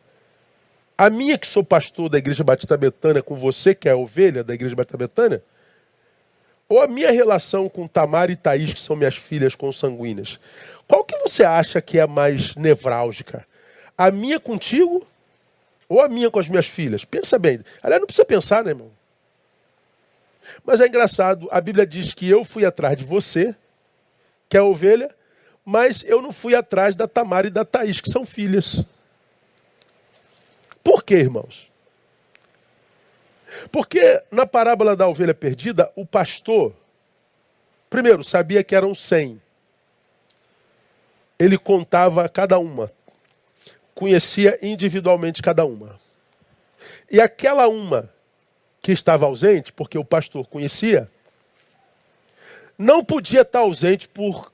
[0.96, 4.44] A minha que sou pastor da Igreja Batista Betânia com você que é a ovelha
[4.44, 5.42] da Igreja Batista Betânia?
[6.68, 10.38] Ou a minha relação com Tamar e Thaís, que são minhas filhas consanguíneas?
[10.86, 13.47] Qual que você acha que é mais nevrálgica?
[13.98, 15.04] A minha contigo
[15.88, 17.04] ou a minha com as minhas filhas?
[17.04, 17.60] Pensa bem.
[17.82, 18.90] Aliás, não precisa pensar, né, irmão?
[20.64, 23.54] Mas é engraçado, a Bíblia diz que eu fui atrás de você,
[24.48, 25.14] que é a ovelha,
[25.64, 28.84] mas eu não fui atrás da Tamar e da Thaís, que são filhas.
[30.82, 31.70] Por quê, irmãos?
[33.70, 36.74] Porque na parábola da ovelha perdida, o pastor,
[37.90, 39.40] primeiro, sabia que eram cem.
[41.38, 42.90] Ele contava cada uma,
[43.98, 45.98] conhecia individualmente cada uma.
[47.10, 48.08] E aquela uma
[48.80, 51.10] que estava ausente, porque o pastor conhecia,
[52.78, 54.52] não podia estar ausente por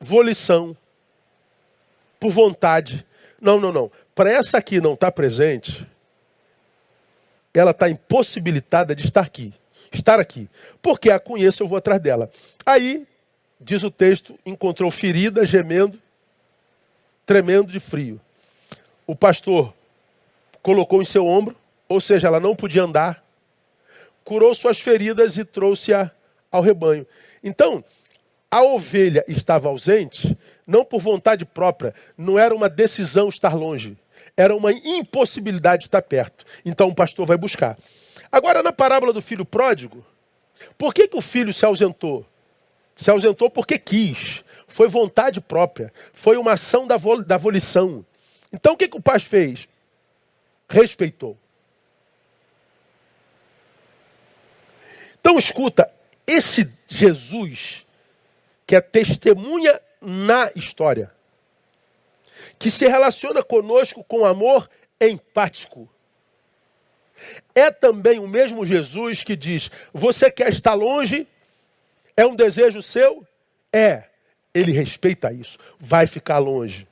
[0.00, 0.76] volição,
[2.18, 3.06] por vontade.
[3.40, 3.92] Não, não, não.
[4.16, 5.86] Para essa aqui não estar tá presente,
[7.54, 9.54] ela está impossibilitada de estar aqui.
[9.92, 10.50] Estar aqui.
[10.82, 12.28] Porque a conheço, eu vou atrás dela.
[12.66, 13.06] Aí,
[13.60, 16.02] diz o texto, encontrou ferida, gemendo,
[17.24, 18.20] tremendo de frio.
[19.06, 19.72] O pastor
[20.62, 21.56] colocou em seu ombro,
[21.88, 23.24] ou seja, ela não podia andar,
[24.24, 26.10] curou suas feridas e trouxe-a
[26.50, 27.06] ao rebanho.
[27.42, 27.84] Então,
[28.50, 30.36] a ovelha estava ausente,
[30.66, 33.96] não por vontade própria, não era uma decisão estar longe
[34.36, 36.44] era uma impossibilidade de estar perto.
[36.64, 37.76] Então o pastor vai buscar.
[38.30, 40.04] Agora, na parábola do filho pródigo,
[40.76, 42.26] por que, que o filho se ausentou?
[42.94, 44.44] Se ausentou porque quis.
[44.68, 45.92] Foi vontade própria.
[46.12, 48.04] Foi uma ação da, vol da volição.
[48.56, 49.68] Então o que, que o pai fez?
[50.66, 51.36] Respeitou.
[55.20, 55.92] Então escuta,
[56.26, 57.84] esse Jesus
[58.66, 61.12] que é testemunha na história,
[62.58, 64.68] que se relaciona conosco com amor
[65.00, 65.88] empático.
[67.54, 71.28] É também o mesmo Jesus que diz: Você quer estar longe?
[72.16, 73.26] É um desejo seu?
[73.72, 74.04] É.
[74.54, 75.58] Ele respeita isso.
[75.78, 76.88] Vai ficar longe.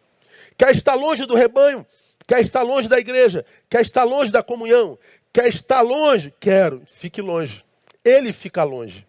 [0.57, 1.87] Quer estar longe do rebanho?
[2.27, 3.45] Quer estar longe da igreja?
[3.69, 4.99] Quer estar longe da comunhão?
[5.33, 6.33] Quer estar longe?
[6.41, 6.83] Quero.
[6.87, 7.65] Fique longe.
[8.05, 9.07] Ele fica longe.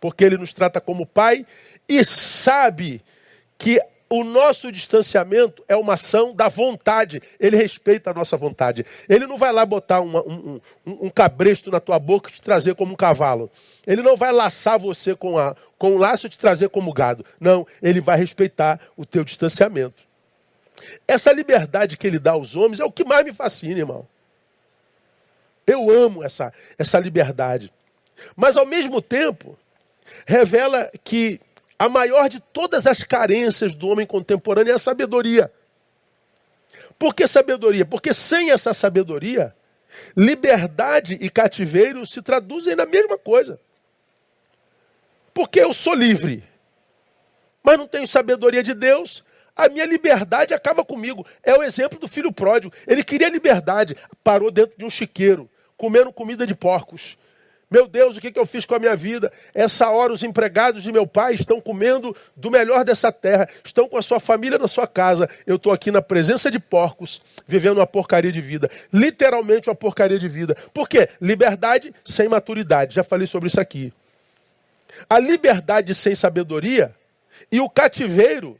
[0.00, 1.46] Porque ele nos trata como pai
[1.88, 3.02] e sabe
[3.58, 7.20] que o nosso distanciamento é uma ação da vontade.
[7.40, 8.86] Ele respeita a nossa vontade.
[9.08, 12.42] Ele não vai lá botar uma, um, um, um, cabresto na tua boca e te
[12.42, 13.50] trazer como um cavalo.
[13.86, 17.24] Ele não vai laçar você com, a, com um laço e te trazer como gado.
[17.40, 20.05] Não, ele vai respeitar o teu distanciamento.
[21.06, 24.06] Essa liberdade que ele dá aos homens é o que mais me fascina, irmão.
[25.66, 27.72] Eu amo essa, essa liberdade.
[28.34, 29.58] Mas, ao mesmo tempo,
[30.26, 31.40] revela que
[31.78, 35.52] a maior de todas as carências do homem contemporâneo é a sabedoria.
[36.98, 37.84] Por que sabedoria?
[37.84, 39.54] Porque sem essa sabedoria,
[40.16, 43.60] liberdade e cativeiro se traduzem na mesma coisa.
[45.34, 46.42] Porque eu sou livre,
[47.62, 49.22] mas não tenho sabedoria de Deus,
[49.56, 51.26] a minha liberdade acaba comigo.
[51.42, 52.72] É o exemplo do filho pródigo.
[52.86, 57.16] Ele queria liberdade, parou dentro de um chiqueiro, comendo comida de porcos.
[57.68, 59.32] Meu Deus, o que, eu fiz com a minha vida?
[59.52, 63.96] Essa hora os empregados de meu pai estão comendo do melhor dessa terra, estão com
[63.96, 65.28] a sua família na sua casa.
[65.44, 68.70] Eu estou aqui na presença de porcos, vivendo uma porcaria de vida.
[68.92, 70.56] Literalmente uma porcaria de vida.
[70.72, 71.08] Por quê?
[71.20, 72.94] Liberdade sem maturidade.
[72.94, 73.92] Já falei sobre isso aqui.
[75.10, 76.94] A liberdade sem sabedoria
[77.50, 78.56] e o cativeiro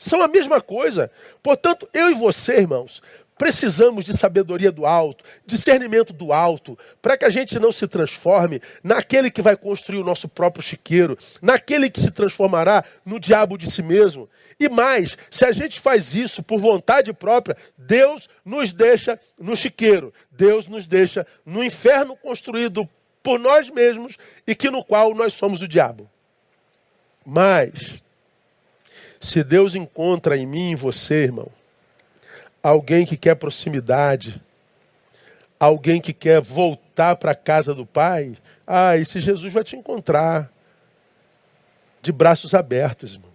[0.00, 1.12] são a mesma coisa.
[1.40, 3.00] Portanto, eu e você, irmãos,
[3.40, 8.60] Precisamos de sabedoria do alto, discernimento do alto, para que a gente não se transforme
[8.84, 13.70] naquele que vai construir o nosso próprio chiqueiro, naquele que se transformará no diabo de
[13.70, 14.28] si mesmo.
[14.60, 20.12] E mais, se a gente faz isso por vontade própria, Deus nos deixa no chiqueiro,
[20.30, 22.86] Deus nos deixa no inferno construído
[23.22, 26.10] por nós mesmos e que no qual nós somos o diabo.
[27.24, 28.02] Mas,
[29.20, 31.48] se Deus encontra em mim em você, irmão,
[32.62, 34.40] alguém que quer proximidade,
[35.58, 38.34] alguém que quer voltar para a casa do Pai,
[38.66, 40.50] ah, esse Jesus vai te encontrar
[42.00, 43.30] de braços abertos, irmão.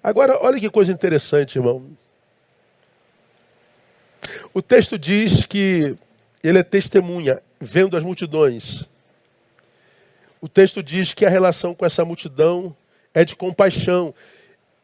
[0.00, 1.84] Agora, olha que coisa interessante, irmão.
[4.54, 5.96] O texto diz que
[6.40, 8.84] ele é testemunha, vendo as multidões.
[10.40, 12.76] O texto diz que a relação com essa multidão
[13.16, 14.14] é de compaixão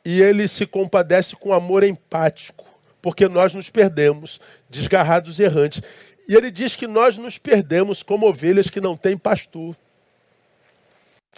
[0.03, 2.65] e ele se compadece com amor empático,
[3.03, 5.83] porque nós nos perdemos, desgarrados e errantes.
[6.27, 9.77] E ele diz que nós nos perdemos como ovelhas que não têm pastor.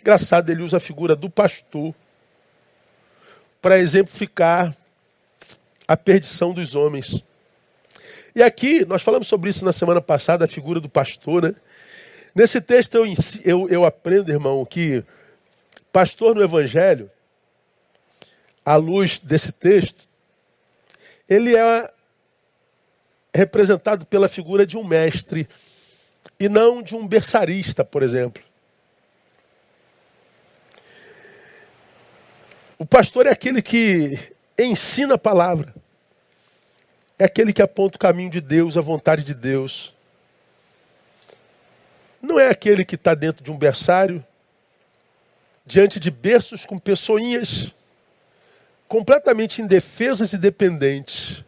[0.00, 1.92] Engraçado, ele usa a figura do pastor
[3.60, 4.72] para exemplificar
[5.88, 7.24] a perdição dos homens.
[8.36, 11.54] E aqui, nós falamos sobre isso na semana passada, a figura do pastor, né?
[12.36, 13.06] Nesse texto eu,
[13.44, 15.04] eu, eu aprendo, irmão, que
[15.94, 17.08] pastor no Evangelho
[18.66, 20.08] à luz desse texto,
[21.28, 21.88] ele é
[23.32, 25.48] representado pela figura de um mestre
[26.40, 28.42] e não de um berçarista, por exemplo.
[32.76, 34.18] O pastor é aquele que
[34.58, 35.72] ensina a palavra,
[37.16, 39.94] é aquele que aponta o caminho de Deus, a vontade de Deus.
[42.20, 44.26] Não é aquele que está dentro de um berçário,
[45.64, 47.72] diante de berços com pessoinhas
[48.86, 51.42] completamente indefesas e dependentes.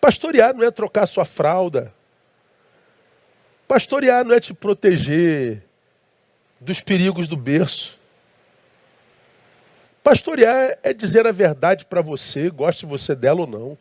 [0.00, 1.94] Pastorear não é trocar sua fralda.
[3.68, 5.62] Pastorear não é te proteger
[6.60, 7.98] dos perigos do berço.
[10.02, 13.78] Pastorear é dizer a verdade para você, goste você dela ou não.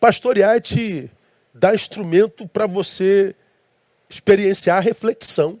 [0.00, 1.10] Pastorear é te
[1.54, 3.34] dar instrumento para você
[4.10, 5.60] experienciar a reflexão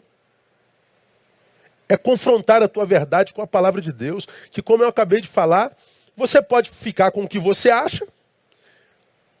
[1.88, 5.28] é confrontar a tua verdade com a palavra de Deus, que como eu acabei de
[5.28, 5.76] falar,
[6.16, 8.06] você pode ficar com o que você acha,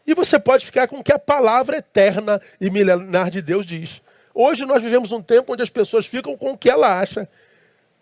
[0.06, 4.00] e você pode ficar com o que a palavra eterna e milenar de Deus diz.
[4.32, 7.28] Hoje nós vivemos um tempo onde as pessoas ficam com o que ela acha.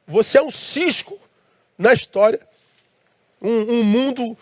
[0.07, 1.19] Você é um cisco
[1.79, 2.41] na história.
[3.41, 4.37] Um, um mundo,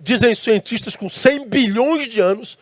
[0.00, 2.58] dizem cientistas, com 100 bilhões de anos,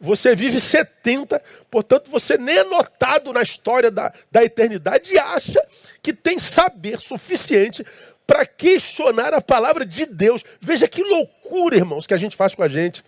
[0.00, 5.60] você vive 70, portanto você nem é notado na história da, da eternidade e acha
[6.02, 7.84] que tem saber suficiente
[8.26, 10.44] para questionar a palavra de Deus.
[10.60, 13.04] Veja que loucura, irmãos, que a gente faz com a gente.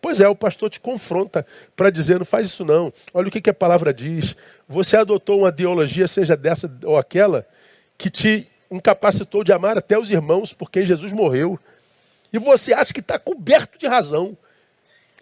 [0.00, 2.92] Pois é, o pastor te confronta para dizer: não faz isso não.
[3.14, 4.36] Olha o que, que a palavra diz.
[4.68, 7.46] Você adotou uma ideologia, seja dessa ou aquela,
[7.96, 11.58] que te incapacitou de amar até os irmãos por quem Jesus morreu.
[12.32, 14.36] E você acha que está coberto de razão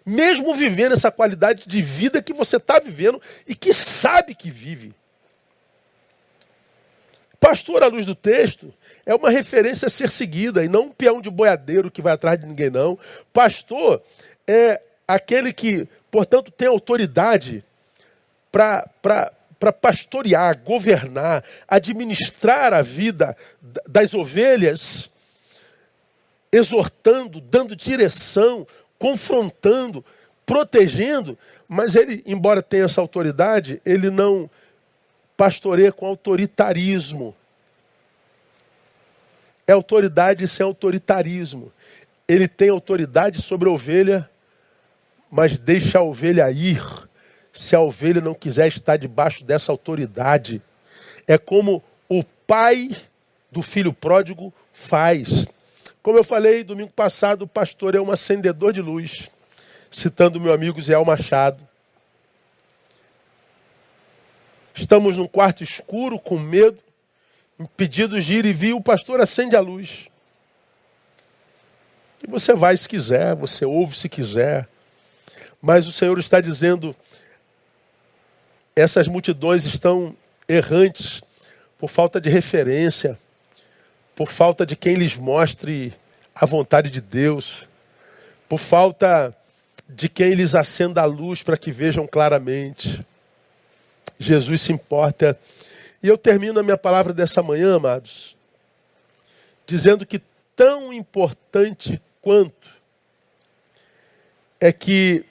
[0.05, 4.93] mesmo vivendo essa qualidade de vida que você está vivendo e que sabe que vive.
[7.39, 8.73] Pastor, à luz do texto,
[9.05, 12.39] é uma referência a ser seguida e não um peão de boiadeiro que vai atrás
[12.39, 12.97] de ninguém, não.
[13.33, 14.01] Pastor
[14.47, 17.63] é aquele que, portanto, tem autoridade
[18.51, 18.89] para
[19.81, 23.35] pastorear, governar, administrar a vida
[23.87, 25.09] das ovelhas,
[26.51, 28.65] exortando, dando direção,
[29.05, 30.03] confrontando,
[30.47, 31.37] protegendo,
[31.67, 34.49] mas ele, embora tenha essa autoridade, ele não
[35.37, 37.35] pastoreia com autoritarismo.
[39.67, 41.71] É autoridade sem autoritarismo.
[42.27, 44.27] Ele tem autoridade sobre a ovelha,
[45.29, 46.81] mas deixa a ovelha ir
[47.53, 50.63] se a ovelha não quiser estar debaixo dessa autoridade.
[51.27, 52.89] É como o pai
[53.51, 55.45] do filho pródigo faz.
[56.05, 59.27] Como eu falei domingo passado, o pastor é um acendedor de luz,
[59.89, 61.67] citando meu amigo Zé Machado.
[64.75, 66.77] Estamos num quarto escuro, com medo,
[67.59, 70.07] impedidos de ir e vir, o pastor acende a luz.
[72.21, 74.69] E você vai se quiser, você ouve se quiser.
[75.59, 76.95] Mas o Senhor está dizendo:
[78.75, 80.15] essas multidões estão
[80.47, 81.23] errantes
[81.79, 83.17] por falta de referência,
[84.15, 85.93] por falta de quem lhes mostre
[86.33, 87.67] a vontade de Deus,
[88.47, 89.35] por falta
[89.87, 93.05] de quem lhes acenda a luz para que vejam claramente.
[94.17, 95.37] Jesus se importa.
[96.01, 98.37] E eu termino a minha palavra dessa manhã, amados,
[99.67, 100.21] dizendo que
[100.55, 102.69] tão importante quanto
[104.59, 105.25] é que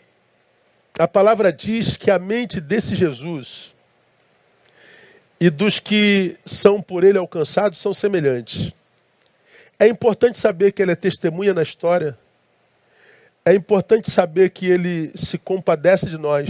[0.99, 3.74] a palavra diz que a mente desse Jesus
[5.45, 8.73] e dos que são por ele alcançados são semelhantes.
[9.79, 12.19] É importante saber que ele é testemunha na história.
[13.45, 16.49] É importante saber que ele se compadece de nós.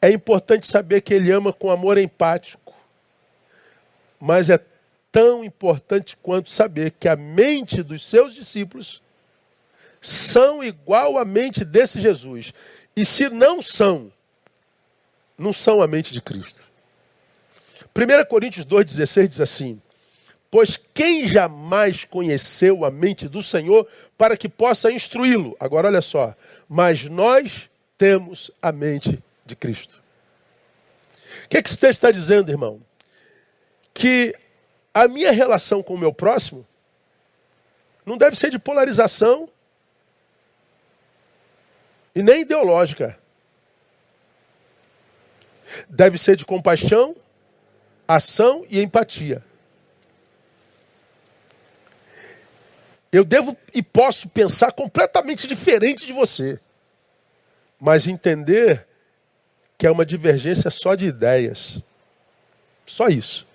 [0.00, 2.74] É importante saber que ele ama com amor empático.
[4.18, 4.58] Mas é
[5.12, 9.02] tão importante quanto saber que a mente dos seus discípulos
[10.00, 12.54] são igual à mente desse Jesus.
[12.96, 14.10] E se não são,
[15.36, 16.65] não são a mente de Cristo.
[17.96, 19.80] 1 Coríntios 2,16 diz assim:
[20.50, 23.88] Pois quem jamais conheceu a mente do Senhor
[24.18, 25.56] para que possa instruí-lo?
[25.58, 26.34] Agora olha só,
[26.68, 30.02] mas nós temos a mente de Cristo.
[31.44, 32.80] O que, é que esse texto está dizendo, irmão?
[33.94, 34.34] Que
[34.92, 36.66] a minha relação com o meu próximo
[38.04, 39.48] não deve ser de polarização
[42.14, 43.18] e nem ideológica.
[45.88, 47.16] Deve ser de compaixão,
[48.06, 49.42] ação e empatia.
[53.12, 56.60] Eu devo e posso pensar completamente diferente de você,
[57.80, 58.86] mas entender
[59.78, 61.80] que é uma divergência só de ideias.
[62.84, 63.46] Só isso.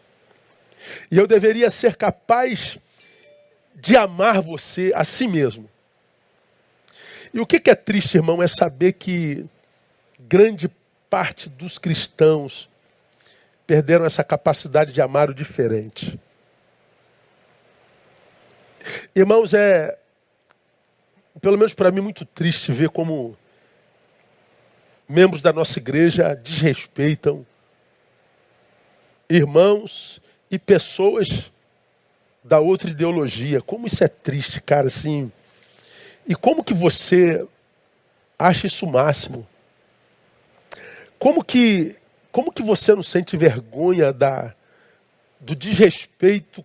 [1.09, 2.77] E eu deveria ser capaz
[3.75, 5.69] de amar você a si mesmo.
[7.33, 9.45] E o que é triste, irmão, é saber que
[10.19, 10.69] grande
[11.09, 12.69] parte dos cristãos
[13.71, 16.19] perderam essa capacidade de amar o diferente.
[19.15, 19.97] Irmãos, é,
[21.39, 23.37] pelo menos para mim, muito triste ver como
[25.07, 27.45] membros da nossa igreja desrespeitam
[29.29, 31.49] irmãos e pessoas
[32.43, 33.61] da outra ideologia.
[33.61, 35.31] Como isso é triste, cara, assim.
[36.27, 37.47] E como que você
[38.37, 39.47] acha isso o máximo?
[41.17, 42.00] Como que
[42.31, 44.53] como que você não sente vergonha da
[45.39, 46.63] do desrespeito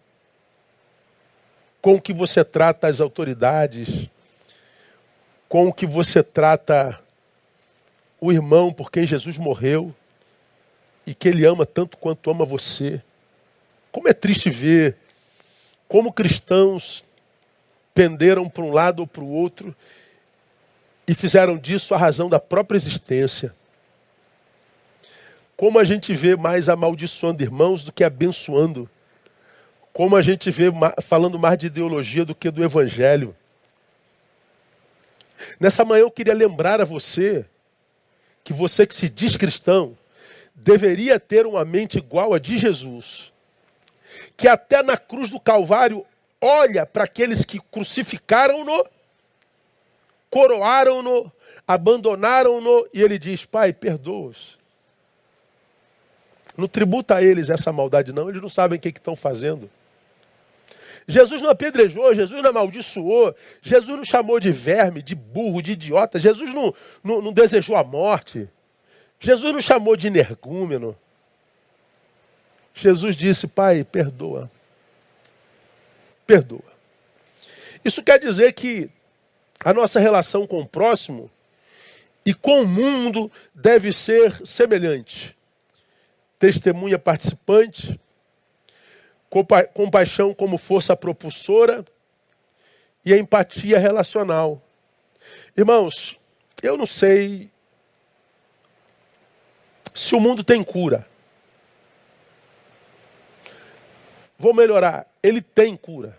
[1.80, 4.08] com que você trata as autoridades,
[5.48, 7.00] com que você trata
[8.20, 9.94] o irmão por quem Jesus morreu
[11.06, 13.02] e que ele ama tanto quanto ama você.
[13.90, 14.96] Como é triste ver
[15.88, 17.04] como cristãos
[17.94, 19.74] penderam para um lado ou para o outro
[21.06, 23.54] e fizeram disso a razão da própria existência.
[25.56, 28.88] Como a gente vê mais amaldiçoando irmãos do que abençoando.
[29.92, 30.66] Como a gente vê
[31.02, 33.34] falando mais de ideologia do que do evangelho.
[35.58, 37.46] Nessa manhã eu queria lembrar a você
[38.44, 39.96] que você que se diz cristão
[40.54, 43.32] deveria ter uma mente igual a de Jesus,
[44.36, 46.04] que até na cruz do Calvário
[46.40, 48.86] olha para aqueles que crucificaram-no,
[50.30, 51.30] coroaram-no,
[51.68, 54.58] abandonaram-no, e ele diz: Pai, perdoa-os.
[56.56, 59.70] Não tributa a eles essa maldade, não, eles não sabem o que estão fazendo.
[61.08, 66.18] Jesus não apedrejou, Jesus não amaldiçoou, Jesus não chamou de verme, de burro, de idiota,
[66.18, 68.48] Jesus não, não, não desejou a morte,
[69.20, 70.96] Jesus não chamou de energúmeno.
[72.74, 74.50] Jesus disse, Pai, perdoa.
[76.26, 76.76] Perdoa.
[77.84, 78.90] Isso quer dizer que
[79.64, 81.30] a nossa relação com o próximo
[82.24, 85.35] e com o mundo deve ser semelhante.
[86.38, 87.98] Testemunha participante,
[89.74, 91.84] compaixão como força propulsora
[93.04, 94.62] e a empatia relacional.
[95.56, 96.18] Irmãos,
[96.62, 97.50] eu não sei
[99.94, 101.06] se o mundo tem cura.
[104.38, 105.10] Vou melhorar.
[105.22, 106.18] Ele tem cura.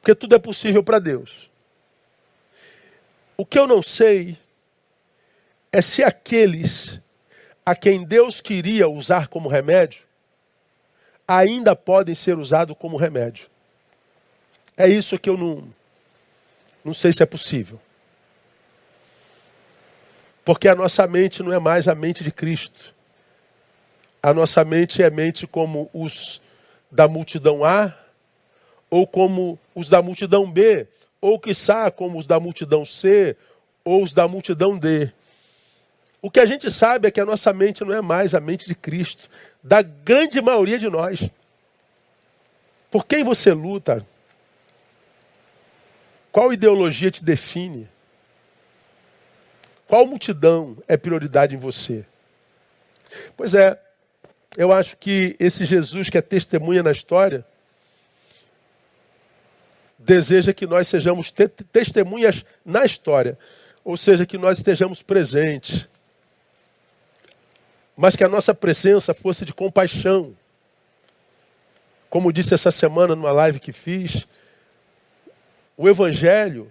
[0.00, 1.48] Porque tudo é possível para Deus.
[3.36, 4.36] O que eu não sei
[5.70, 7.00] é se aqueles
[7.64, 10.02] a quem Deus queria usar como remédio
[11.26, 13.46] ainda podem ser usados como remédio.
[14.76, 15.64] É isso que eu não,
[16.84, 17.80] não sei se é possível.
[20.44, 22.94] Porque a nossa mente não é mais a mente de Cristo.
[24.22, 26.40] A nossa mente é mente como os
[26.90, 27.96] da multidão A,
[28.90, 30.86] ou como os da multidão B,
[31.20, 33.36] ou quiçá como os da multidão C,
[33.84, 35.12] ou os da multidão D.
[36.22, 38.68] O que a gente sabe é que a nossa mente não é mais a mente
[38.68, 39.28] de Cristo,
[39.60, 41.28] da grande maioria de nós.
[42.88, 44.06] Por quem você luta?
[46.30, 47.88] Qual ideologia te define?
[49.88, 52.06] Qual multidão é prioridade em você?
[53.36, 53.78] Pois é,
[54.56, 57.44] eu acho que esse Jesus que é testemunha na história,
[59.98, 63.36] deseja que nós sejamos te testemunhas na história,
[63.84, 65.88] ou seja, que nós estejamos presentes,
[67.96, 70.34] mas que a nossa presença fosse de compaixão.
[72.08, 74.26] Como disse essa semana numa live que fiz,
[75.76, 76.70] o Evangelho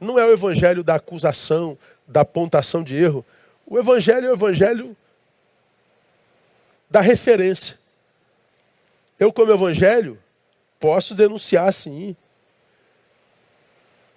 [0.00, 3.24] não é o Evangelho da acusação, da apontação de erro.
[3.66, 4.96] O Evangelho é o Evangelho
[6.90, 7.78] da referência.
[9.18, 10.18] Eu, como Evangelho,
[10.80, 12.16] posso denunciar sim.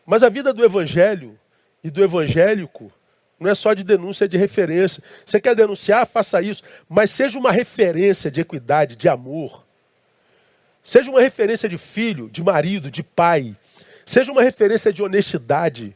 [0.05, 1.39] Mas a vida do Evangelho
[1.85, 2.91] e do evangélico
[3.39, 5.03] não é só de denúncia, é de referência.
[5.25, 6.05] Você quer denunciar?
[6.07, 6.63] Faça isso.
[6.87, 9.65] Mas seja uma referência de equidade, de amor.
[10.83, 13.55] Seja uma referência de filho, de marido, de pai.
[14.05, 15.95] Seja uma referência de honestidade,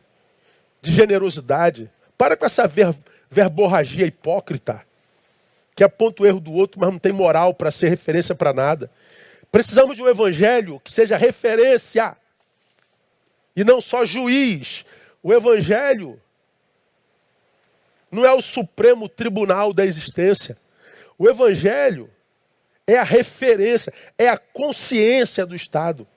[0.82, 1.90] de generosidade.
[2.18, 2.94] Para com essa ver,
[3.30, 4.84] verborragia hipócrita,
[5.76, 8.92] que aponta o erro do outro, mas não tem moral para ser referência para nada.
[9.52, 12.18] Precisamos de um evangelho que seja referência
[13.56, 14.86] e não só juiz.
[15.24, 16.20] O evangelho
[18.12, 20.57] não é o supremo tribunal da existência.
[21.18, 22.10] O Evangelho
[22.88, 26.07] é a referência, é a consciência do Estado.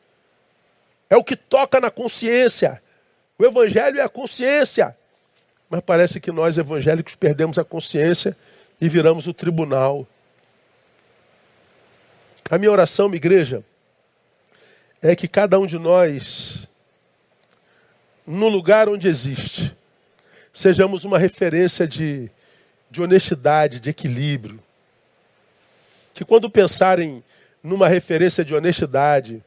[1.10, 2.80] É o que toca na consciência.
[3.38, 4.96] O Evangelho é a consciência.
[5.68, 8.36] Mas parece que nós evangélicos perdemos a consciência
[8.80, 10.06] e viramos o tribunal.
[12.50, 13.64] A minha oração, minha igreja,
[15.00, 16.68] é que cada um de nós,
[18.26, 19.76] no lugar onde existe,
[20.52, 22.30] sejamos uma referência de,
[22.90, 24.60] de honestidade, de equilíbrio.
[26.12, 27.24] Que quando pensarem
[27.62, 29.42] numa referência de honestidade,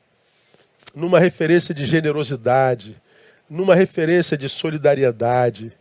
[0.95, 2.99] numa referência de generosidade,
[3.49, 5.72] numa referência de solidariedade,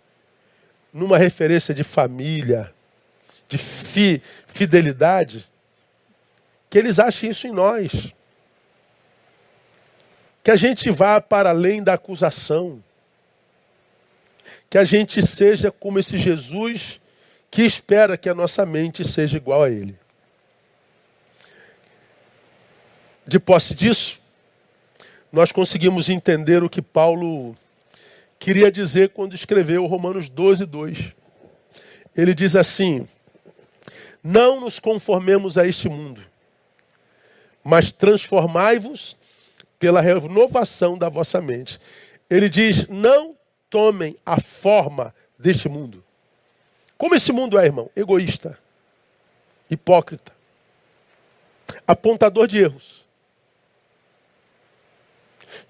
[0.93, 2.73] numa referência de família,
[3.49, 5.49] de fi, fidelidade,
[6.69, 8.13] que eles achem isso em nós.
[10.43, 12.83] Que a gente vá para além da acusação
[14.75, 17.01] que a gente seja como esse Jesus
[17.49, 19.97] que espera que a nossa mente seja igual a Ele.
[23.25, 24.19] De posse disso,
[25.31, 27.57] nós conseguimos entender o que Paulo
[28.37, 31.13] queria dizer quando escreveu Romanos 12, 2.
[32.17, 33.07] Ele diz assim:
[34.25, 36.21] Não nos conformemos a este mundo,
[37.63, 39.17] mas transformai-vos
[39.79, 41.79] pela renovação da vossa mente.
[42.29, 43.37] Ele diz: Não
[43.75, 46.05] tomem a forma deste mundo.
[46.97, 47.91] Como esse mundo é, irmão?
[47.97, 48.57] Egoísta,
[49.69, 50.33] hipócrita,
[51.85, 53.05] apontador de erros,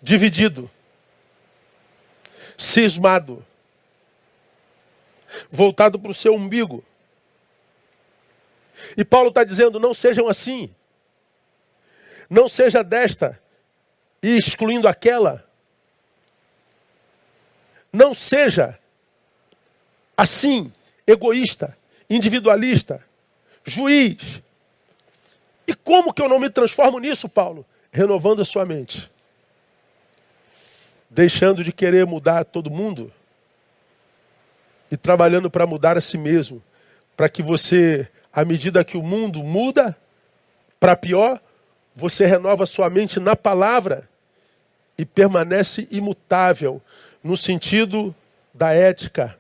[0.02, 0.70] dividido,
[2.58, 3.42] cismado,
[5.50, 6.84] voltado para o seu umbigo.
[8.98, 10.70] E Paulo está dizendo: não sejam assim,
[12.28, 13.40] não seja desta
[14.22, 15.42] e excluindo aquela.
[17.94, 18.76] Não seja
[20.16, 20.72] assim,
[21.06, 21.78] egoísta,
[22.10, 23.00] individualista,
[23.64, 24.42] juiz.
[25.64, 27.64] E como que eu não me transformo nisso, Paulo?
[27.92, 29.08] Renovando a sua mente.
[31.08, 33.12] Deixando de querer mudar todo mundo
[34.90, 36.60] e trabalhando para mudar a si mesmo,
[37.16, 39.96] para que você, à medida que o mundo muda
[40.80, 41.40] para pior,
[41.94, 44.08] você renova sua mente na palavra
[44.98, 46.80] e permanece imutável,
[47.24, 48.14] no sentido
[48.52, 49.36] da ética,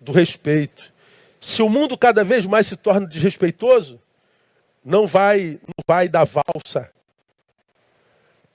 [0.00, 0.90] do respeito.
[1.40, 4.00] se o mundo cada vez mais se torna desrespeitoso,
[4.84, 6.90] não vai, não vai dar valsa.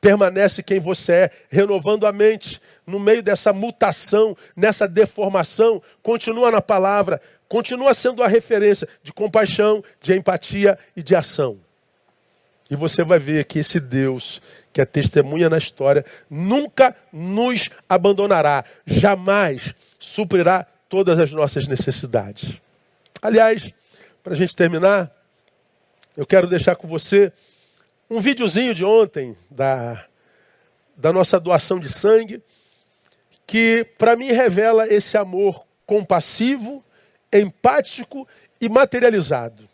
[0.01, 5.81] Permanece quem você é, renovando a mente no meio dessa mutação, nessa deformação.
[6.01, 11.57] Continua na palavra, continua sendo a referência de compaixão, de empatia e de ação.
[12.69, 14.41] E você vai ver que esse Deus,
[14.73, 22.59] que é testemunha na história, nunca nos abandonará, jamais suprirá todas as nossas necessidades.
[23.21, 23.71] Aliás,
[24.23, 25.11] para a gente terminar,
[26.17, 27.31] eu quero deixar com você
[28.09, 30.05] um videozinho de ontem da,
[30.95, 32.41] da nossa doação de sangue,
[33.45, 36.83] que para mim revela esse amor compassivo,
[37.31, 38.27] empático
[38.59, 39.67] e materializado.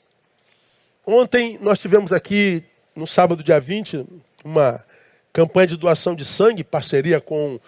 [1.06, 2.64] Ontem nós tivemos aqui,
[2.96, 4.06] no sábado, dia 20,
[4.44, 4.84] uma
[5.32, 7.60] campanha de doação de sangue, parceria com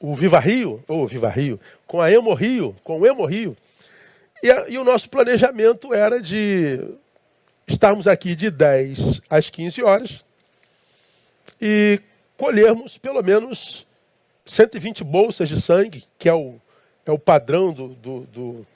[0.00, 3.56] o Viva Rio, ou Viva Rio, com a Emo Rio, com o Emo Rio.
[4.42, 6.80] E, a, e o nosso planejamento era de
[7.66, 10.24] estarmos aqui de 10 às 15 horas
[11.60, 12.00] e
[12.36, 13.86] colhermos pelo menos
[14.44, 16.56] 120 bolsas de sangue, que é o,
[17.04, 18.66] é o padrão do, do, do,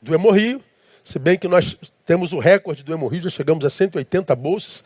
[0.00, 0.64] do.
[1.04, 4.84] Se bem que nós temos o recorde do hemorrio, já chegamos a 180 bolsas.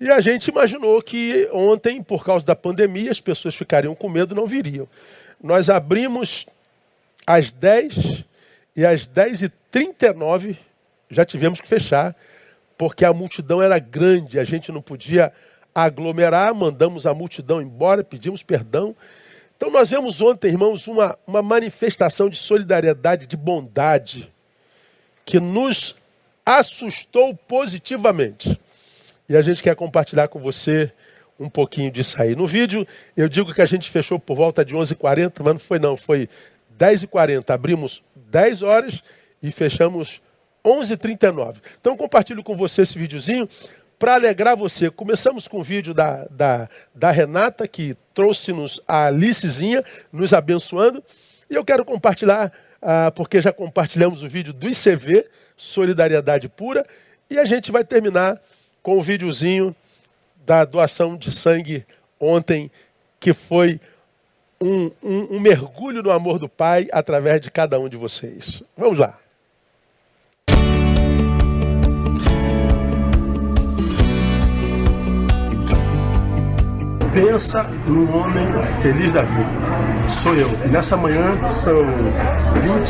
[0.00, 4.32] E a gente imaginou que ontem, por causa da pandemia, as pessoas ficariam com medo
[4.32, 4.88] e não viriam.
[5.42, 6.46] Nós abrimos
[7.26, 8.24] às 10
[8.74, 10.56] e às 10h39
[11.10, 12.16] já tivemos que fechar,
[12.78, 15.32] porque a multidão era grande, a gente não podia
[15.74, 18.96] aglomerar, mandamos a multidão embora, pedimos perdão.
[19.54, 24.32] Então nós vemos ontem, irmãos, uma, uma manifestação de solidariedade, de bondade,
[25.26, 25.94] que nos
[26.46, 28.58] assustou positivamente.
[29.30, 30.90] E a gente quer compartilhar com você
[31.38, 32.34] um pouquinho disso aí.
[32.34, 32.84] No vídeo,
[33.16, 36.28] eu digo que a gente fechou por volta de 11h40, mas não foi não, foi
[36.76, 37.48] 10h40.
[37.50, 39.04] Abrimos 10 horas
[39.40, 40.20] e fechamos
[40.64, 41.58] 11h39.
[41.80, 43.48] Então compartilho com você esse videozinho
[44.00, 44.90] para alegrar você.
[44.90, 51.04] Começamos com o vídeo da, da, da Renata, que trouxe-nos a Alicezinha, nos abençoando.
[51.48, 52.52] E eu quero compartilhar,
[52.82, 55.24] ah, porque já compartilhamos o vídeo do ICV,
[55.56, 56.84] Solidariedade Pura,
[57.30, 58.40] e a gente vai terminar
[58.82, 59.74] com o videozinho
[60.44, 61.86] da doação de sangue
[62.18, 62.70] ontem,
[63.18, 63.80] que foi
[64.60, 68.62] um, um, um mergulho no amor do Pai através de cada um de vocês.
[68.76, 69.18] Vamos lá.
[77.12, 78.46] pensa num homem
[78.82, 79.89] feliz da vida.
[80.08, 80.50] Sou eu.
[80.64, 81.84] E nessa manhã são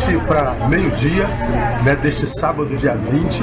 [0.05, 1.27] 20 para meio-dia,
[1.85, 3.43] né, deste sábado, dia 20,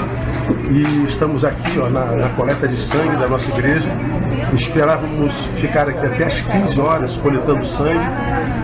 [0.71, 3.89] e estamos aqui ó, na, na coleta de sangue da nossa igreja.
[4.53, 8.07] Esperávamos ficar aqui até as 15 horas coletando sangue,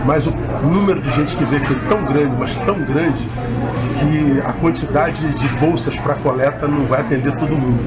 [0.04, 0.32] mas o
[0.62, 3.28] número de gente que veio foi tão grande, mas tão grande,
[3.94, 7.80] que a quantidade de bolsas para coleta não vai atender todo mundo.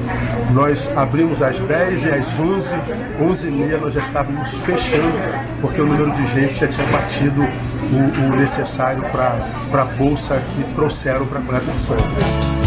[0.52, 2.74] Nós abrimos às 10 e às 11,
[3.20, 5.12] 11 e meia nós já estávamos fechando,
[5.60, 10.74] porque o número de gente já tinha batido o, o necessário para a bolsa que
[10.74, 12.57] trouxeram para a coleta de sangue.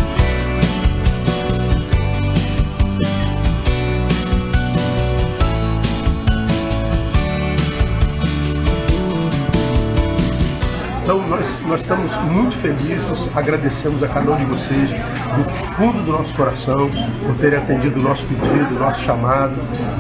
[11.04, 16.12] Então nós, nós estamos muito felizes, agradecemos a cada um de vocês do fundo do
[16.12, 16.90] nosso coração
[17.26, 19.56] por terem atendido o nosso pedido, o nosso chamado.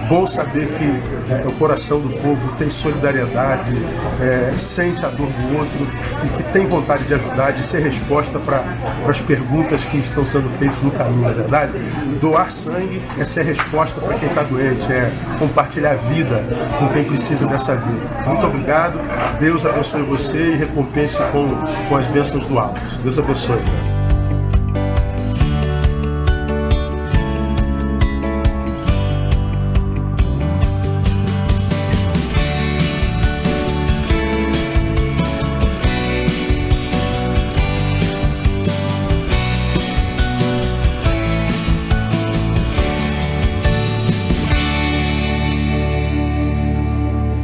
[0.08, 3.74] Bom saber que é, o coração do povo tem solidariedade,
[4.22, 5.88] é, sente a dor do outro
[6.24, 8.62] e que tem vontade de ajudar, de ser resposta para
[9.08, 11.72] as perguntas que estão sendo feitas no caminho, na é verdade?
[12.20, 16.44] Doar sangue é ser resposta para quem está doente, é compartilhar a vida
[16.78, 18.24] com quem precisa dessa vida.
[18.26, 19.00] Muito obrigado,
[19.40, 20.58] Deus abençoe você e
[20.94, 21.48] pense com,
[21.88, 22.82] com as bênçãos do alto.
[23.04, 23.58] Deus abençoe.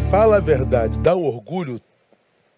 [0.09, 1.79] Fala a verdade, dá um orgulho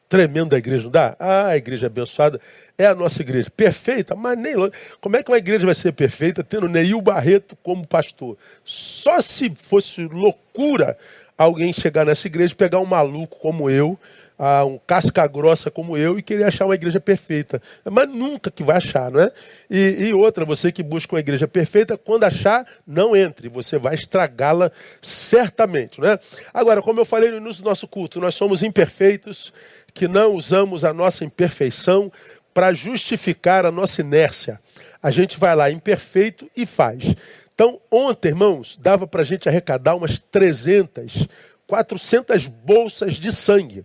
[0.09, 1.15] tremendo da igreja, não dá?
[1.19, 2.41] Ah, a igreja abençoada
[2.75, 3.49] é a nossa igreja.
[3.55, 4.73] Perfeita, mas nem longe.
[4.99, 8.35] Como é que uma igreja vai ser perfeita tendo Neil Barreto como pastor?
[8.65, 10.97] Só se fosse loucura
[11.37, 13.97] alguém chegar nessa igreja, pegar um maluco como eu,
[14.39, 17.61] ah, um casca grossa como eu e querer achar uma igreja perfeita.
[17.83, 19.29] Mas nunca que vai achar, não é?
[19.69, 23.49] E, e outra, você que busca uma igreja perfeita, quando achar, não entre.
[23.49, 26.17] Você vai estragá-la certamente, não é?
[26.53, 29.51] Agora, como eu falei no início do nosso culto, nós somos imperfeitos,
[29.93, 32.11] que não usamos a nossa imperfeição
[32.53, 34.59] para justificar a nossa inércia.
[35.01, 37.15] A gente vai lá imperfeito e faz.
[37.53, 41.27] Então, ontem, irmãos, dava para a gente arrecadar umas 300,
[41.67, 43.83] 400 bolsas de sangue.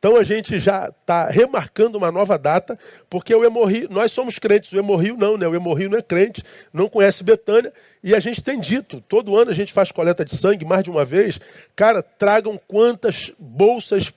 [0.00, 2.78] Então a gente já está remarcando uma nova data,
[3.10, 5.46] porque o Hemorrio, nós somos crentes, o Hemorrio não, né?
[5.46, 7.70] O Hemorrio não é crente, não conhece Betânia,
[8.02, 10.90] e a gente tem dito, todo ano a gente faz coleta de sangue, mais de
[10.90, 11.38] uma vez,
[11.76, 14.10] cara, tragam quantas bolsas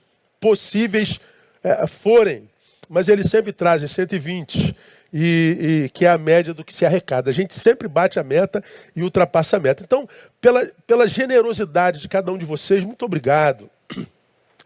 [0.44, 1.18] possíveis
[1.62, 2.50] é, forem,
[2.86, 4.76] mas eles sempre trazem 120,
[5.10, 7.30] e, e, que é a média do que se arrecada.
[7.30, 8.62] A gente sempre bate a meta
[8.94, 9.82] e ultrapassa a meta.
[9.82, 10.06] Então,
[10.42, 13.70] pela, pela generosidade de cada um de vocês, muito obrigado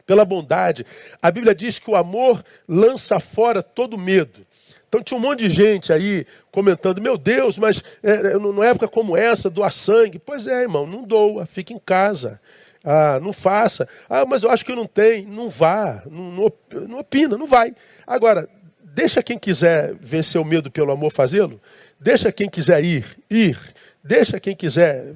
[0.05, 0.85] pela bondade.
[1.23, 4.45] A Bíblia diz que o amor lança fora todo medo.
[4.89, 8.89] Então tinha um monte de gente aí comentando, meu Deus, mas é, é numa época
[8.89, 10.19] como essa, doar sangue.
[10.19, 12.41] Pois é, irmão, não doa, fica em casa.
[12.91, 13.87] Ah, não faça.
[14.09, 15.27] Ah, mas eu acho que não tem.
[15.27, 16.53] Não vá, não, não,
[16.89, 17.75] não opina, não vai.
[18.07, 18.49] Agora,
[18.83, 21.61] deixa quem quiser vencer o medo pelo amor fazê-lo.
[22.01, 23.59] Deixa quem quiser ir, ir.
[24.03, 25.13] Deixa quem quiser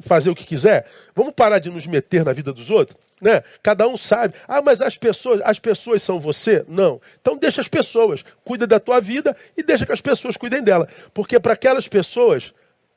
[0.00, 0.84] fazer o que quiser.
[1.14, 2.98] Vamos parar de nos meter na vida dos outros?
[3.22, 3.44] Né?
[3.62, 4.34] Cada um sabe.
[4.48, 6.64] Ah, mas as pessoas, as pessoas são você?
[6.66, 7.00] Não.
[7.20, 10.88] Então deixa as pessoas, cuida da tua vida e deixa que as pessoas cuidem dela.
[11.14, 12.52] Porque para aquelas pessoas,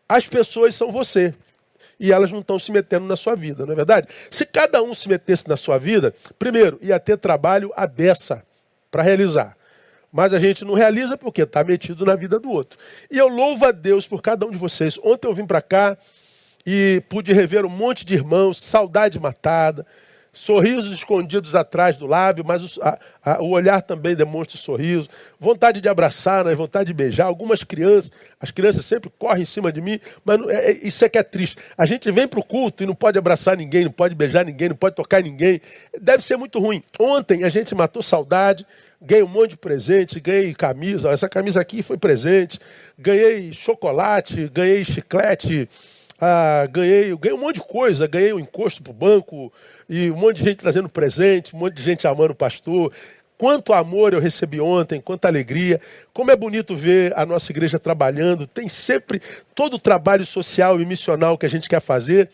[0.10, 1.32] as pessoas são você.
[2.04, 4.10] E elas não estão se metendo na sua vida, não é verdade?
[4.30, 8.44] Se cada um se metesse na sua vida, primeiro, ia ter trabalho à beça
[8.92, 9.56] para realizar.
[10.12, 12.78] Mas a gente não realiza porque está metido na vida do outro.
[13.10, 15.00] E eu louvo a Deus por cada um de vocês.
[15.02, 15.98] Ontem eu vim para cá
[16.66, 19.88] e pude rever um monte de irmãos, saudade matada
[20.34, 25.08] sorrisos escondidos atrás do lábio, mas o, a, a, o olhar também demonstra sorriso,
[25.40, 26.56] vontade de abraçar, né?
[26.56, 27.28] vontade de beijar.
[27.28, 31.06] Algumas crianças, as crianças sempre correm em cima de mim, mas não, é, é, isso
[31.06, 31.58] é que é triste.
[31.78, 34.70] A gente vem para o culto e não pode abraçar ninguém, não pode beijar ninguém,
[34.70, 35.62] não pode tocar ninguém.
[36.02, 36.82] Deve ser muito ruim.
[37.00, 38.66] Ontem a gente matou saudade,
[39.00, 42.60] ganhei um monte de presente, ganhei camisa, essa camisa aqui foi presente,
[42.98, 45.70] ganhei chocolate, ganhei chiclete,
[46.20, 49.52] ah, ganhei, ganhei um monte de coisa, ganhei um encosto para o banco,
[49.90, 52.92] e um monte de gente trazendo presente, um monte de gente amando o pastor.
[53.38, 55.82] Quanto amor eu recebi ontem, quanta alegria.
[56.14, 58.48] Como é bonito ver a nossa igreja trabalhando.
[58.48, 59.22] Tem sempre
[59.54, 62.30] todo o trabalho social e missional que a gente quer fazer.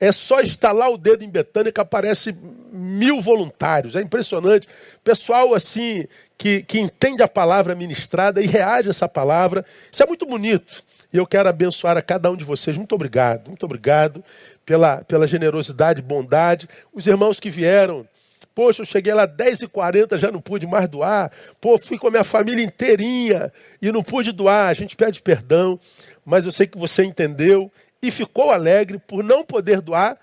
[0.00, 2.34] É só instalar o dedo em Betânia que aparece
[2.72, 3.94] mil voluntários.
[3.94, 4.66] É impressionante.
[5.04, 6.06] Pessoal assim
[6.38, 9.64] que, que entende a palavra ministrada e reage a essa palavra.
[9.92, 10.82] Isso é muito bonito.
[11.12, 12.76] E eu quero abençoar a cada um de vocês.
[12.76, 14.24] Muito obrigado, muito obrigado
[14.64, 16.68] pela, pela generosidade, bondade.
[16.92, 18.06] Os irmãos que vieram,
[18.54, 21.32] poxa, eu cheguei lá 10h40, já não pude mais doar.
[21.60, 23.52] Pô, fui com a minha família inteirinha
[23.82, 24.68] e não pude doar.
[24.68, 25.78] A gente pede perdão,
[26.24, 27.70] mas eu sei que você entendeu
[28.02, 30.16] e ficou alegre por não poder doar,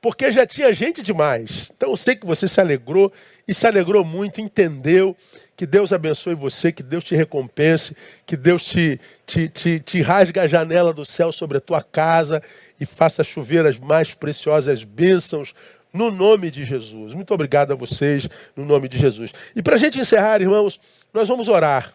[0.00, 1.70] porque já tinha gente demais.
[1.76, 3.12] Então eu sei que você se alegrou
[3.46, 5.16] e se alegrou muito, entendeu
[5.56, 7.96] que Deus abençoe você, que Deus te recompense,
[8.26, 12.42] que Deus te, te, te, te rasgue a janela do céu sobre a tua casa
[12.80, 15.54] e faça chover as mais preciosas bênçãos
[15.92, 17.12] no nome de Jesus.
[17.12, 19.32] Muito obrigado a vocês, no nome de Jesus.
[19.54, 20.80] E para a gente encerrar, irmãos,
[21.12, 21.92] nós vamos orar.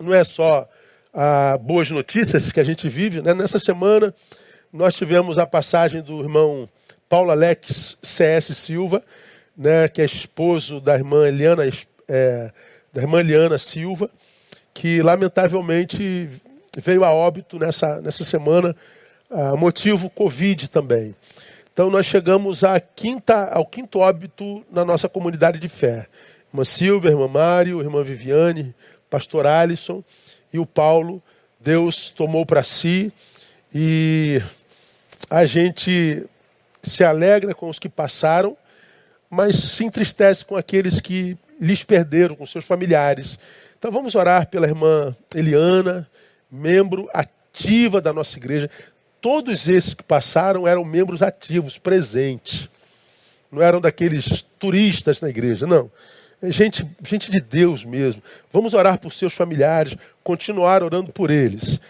[0.00, 0.68] Não é só
[1.12, 3.20] ah, boas notícias que a gente vive.
[3.20, 3.34] Né?
[3.34, 4.14] Nessa semana,
[4.72, 6.68] nós tivemos a passagem do irmão
[7.08, 8.54] Paulo Alex C.S.
[8.54, 9.02] Silva,
[9.56, 11.64] né, que é esposo da irmã Eliana
[12.08, 12.52] é,
[12.98, 14.10] da irmã Eliana Silva,
[14.74, 16.28] que lamentavelmente
[16.76, 18.74] veio a óbito nessa, nessa semana,
[19.30, 21.14] a motivo Covid também.
[21.72, 26.08] Então nós chegamos à quinta, ao quinto óbito na nossa comunidade de fé.
[26.52, 28.74] Irmã Silvia, irmã Mário, irmã Viviane,
[29.08, 30.02] pastor Alisson
[30.52, 31.22] e o Paulo,
[31.60, 33.12] Deus tomou para si
[33.72, 34.42] e
[35.30, 36.26] a gente
[36.82, 38.56] se alegra com os que passaram,
[39.30, 43.38] mas se entristece com aqueles que lhes perderam, com seus familiares.
[43.78, 46.08] Então vamos orar pela irmã Eliana,
[46.50, 48.70] membro ativa da nossa igreja.
[49.20, 52.68] Todos esses que passaram eram membros ativos, presentes.
[53.50, 55.90] Não eram daqueles turistas na igreja, não.
[56.40, 58.22] É gente, gente de Deus mesmo.
[58.52, 61.80] Vamos orar por seus familiares, continuar orando por eles.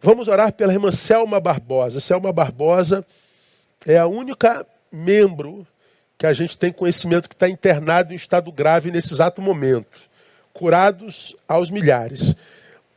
[0.00, 2.00] Vamos orar pela irmã Selma Barbosa.
[2.00, 3.06] Selma Barbosa
[3.86, 5.66] é a única membro
[6.22, 10.08] que a gente tem conhecimento que está internado em estado grave nesse exato momento.
[10.52, 12.36] Curados aos milhares.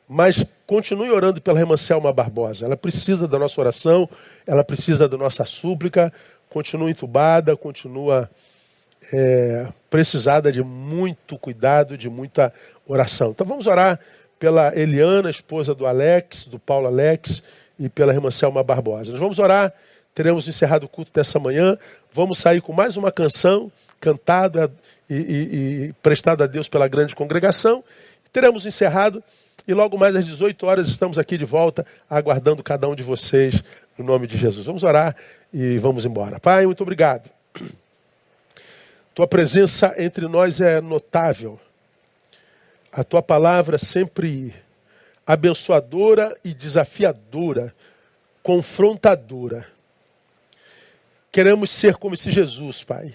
[0.08, 2.68] Mas continue orando pela irmã Selma Barbosa.
[2.68, 4.08] Ela precisa da nossa oração,
[4.46, 6.14] ela precisa da nossa súplica.
[6.52, 8.30] Continua entubada, continua
[9.12, 12.54] é, precisada de muito cuidado, de muita
[12.86, 13.32] oração.
[13.32, 14.00] Então vamos orar
[14.38, 17.42] pela Eliana, esposa do Alex, do Paulo Alex,
[17.80, 19.10] e pela irmã Selma Barbosa.
[19.10, 19.74] Nós vamos orar
[20.16, 21.78] teremos encerrado o culto dessa manhã.
[22.16, 24.72] Vamos sair com mais uma canção cantada
[25.10, 27.84] e, e, e prestada a Deus pela grande congregação.
[28.32, 29.22] teremos encerrado
[29.68, 33.62] e logo mais às 18 horas estamos aqui de volta, aguardando cada um de vocês,
[33.98, 34.66] no nome de Jesus.
[34.66, 35.14] Vamos orar
[35.54, 36.40] e vamos embora.
[36.40, 37.30] Pai, muito obrigado.
[39.14, 41.60] Tua presença entre nós é notável.
[42.94, 44.56] A tua palavra sempre
[45.28, 47.76] abençoadora e desafiadora,
[48.42, 49.75] confrontadora.
[51.36, 53.14] Queremos ser como esse Jesus, Pai,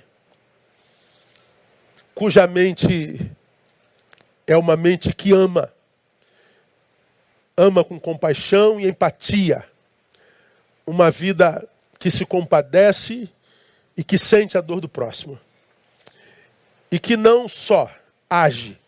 [2.14, 3.18] cuja mente
[4.46, 5.72] é uma mente que ama,
[7.56, 9.64] ama com compaixão e empatia,
[10.86, 11.66] uma vida
[11.98, 13.26] que se compadece
[13.96, 15.40] e que sente a dor do próximo
[16.90, 17.90] e que não só
[18.28, 18.78] age,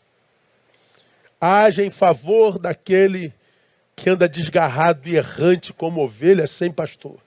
[1.41, 3.33] age em favor daquele
[3.97, 7.19] que anda desgarrado e errante como ovelha sem pastor.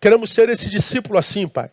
[0.00, 1.70] Queremos ser esse discípulo assim, Pai,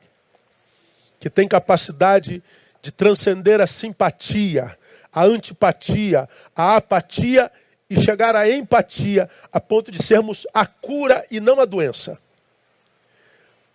[1.19, 2.41] que tem capacidade
[2.81, 4.77] de transcender a simpatia,
[5.13, 7.51] a antipatia, a apatia
[7.89, 12.19] e chegar à empatia, a ponto de sermos a cura e não a doença.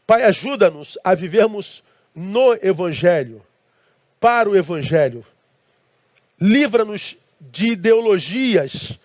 [0.06, 1.84] Pai, ajuda-nos a vivermos
[2.14, 3.44] no Evangelho,
[4.18, 5.24] para o Evangelho.
[6.40, 8.98] Livra-nos de ideologias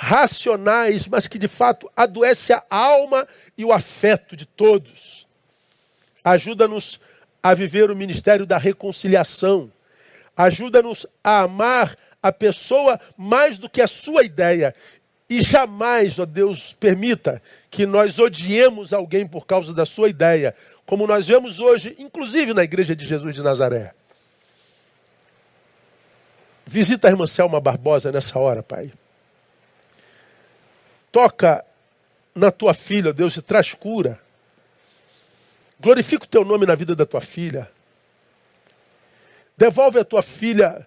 [0.00, 3.26] racionais, mas que de fato adoece a alma
[3.56, 5.26] e o afeto de todos.
[6.22, 7.00] Ajuda-nos
[7.42, 9.72] a viver o ministério da reconciliação.
[10.36, 14.72] Ajuda-nos a amar a pessoa mais do que a sua ideia.
[15.28, 20.54] E jamais, ó Deus, permita que nós odiemos alguém por causa da sua ideia,
[20.86, 23.92] como nós vemos hoje, inclusive na igreja de Jesus de Nazaré.
[26.64, 28.92] Visita a irmã Selma Barbosa nessa hora, Pai.
[31.10, 31.64] Toca
[32.34, 34.20] na tua filha, Deus, e traz cura.
[35.80, 37.70] Glorifica o teu nome na vida da tua filha.
[39.56, 40.86] Devolve a tua filha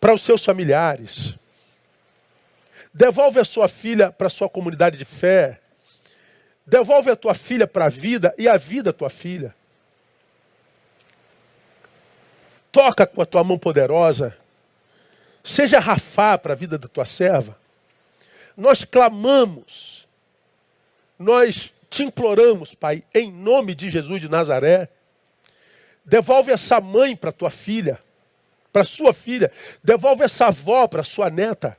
[0.00, 1.36] para os seus familiares.
[2.92, 5.60] Devolve a sua filha para a sua comunidade de fé.
[6.66, 9.54] Devolve a tua filha para a vida e a vida a tua filha.
[12.70, 14.36] Toca com a tua mão poderosa.
[15.42, 17.56] Seja rafá para a vida da tua serva.
[18.56, 20.06] Nós clamamos,
[21.18, 24.88] nós te imploramos, Pai, em nome de Jesus de Nazaré.
[26.04, 27.98] Devolve essa mãe para tua filha,
[28.72, 29.50] para sua filha.
[29.82, 31.78] Devolve essa avó para sua neta.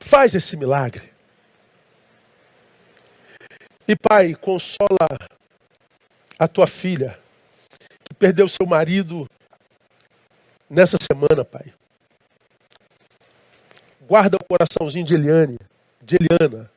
[0.00, 1.12] Faz esse milagre.
[3.86, 5.08] E Pai, consola
[6.38, 7.18] a tua filha,
[8.04, 9.28] que perdeu seu marido
[10.68, 11.72] nessa semana, Pai.
[14.10, 15.56] Guarda o coraçãozinho de Eliane,
[16.02, 16.68] de Eliana.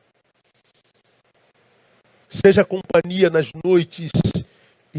[2.28, 4.12] Seja companhia nas noites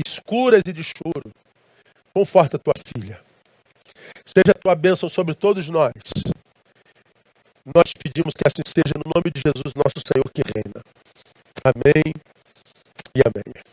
[0.06, 1.32] escuras e de choro.
[2.14, 3.22] Conforta tua filha.
[4.26, 5.94] Seja a tua bênção sobre todos nós.
[7.74, 10.84] Nós pedimos que assim seja no nome de Jesus, nosso Senhor que reina.
[11.64, 12.14] Amém
[13.16, 13.64] e amém.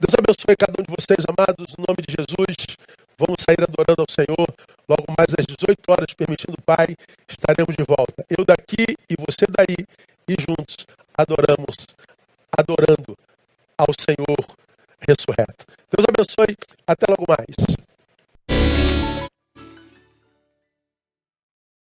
[0.00, 2.78] Deus abençoe cada um de vocês, amados, no nome de Jesus.
[3.18, 4.67] Vamos sair adorando ao Senhor.
[4.88, 6.96] Logo mais às 18 horas, permitindo o Pai,
[7.28, 8.24] estaremos de volta.
[8.30, 9.86] Eu daqui e você daí,
[10.26, 10.86] e juntos
[11.16, 11.86] adoramos,
[12.56, 13.16] adorando
[13.76, 14.38] ao Senhor
[15.06, 15.66] ressurreto.
[15.92, 16.56] Deus abençoe.
[16.86, 17.87] Até logo mais.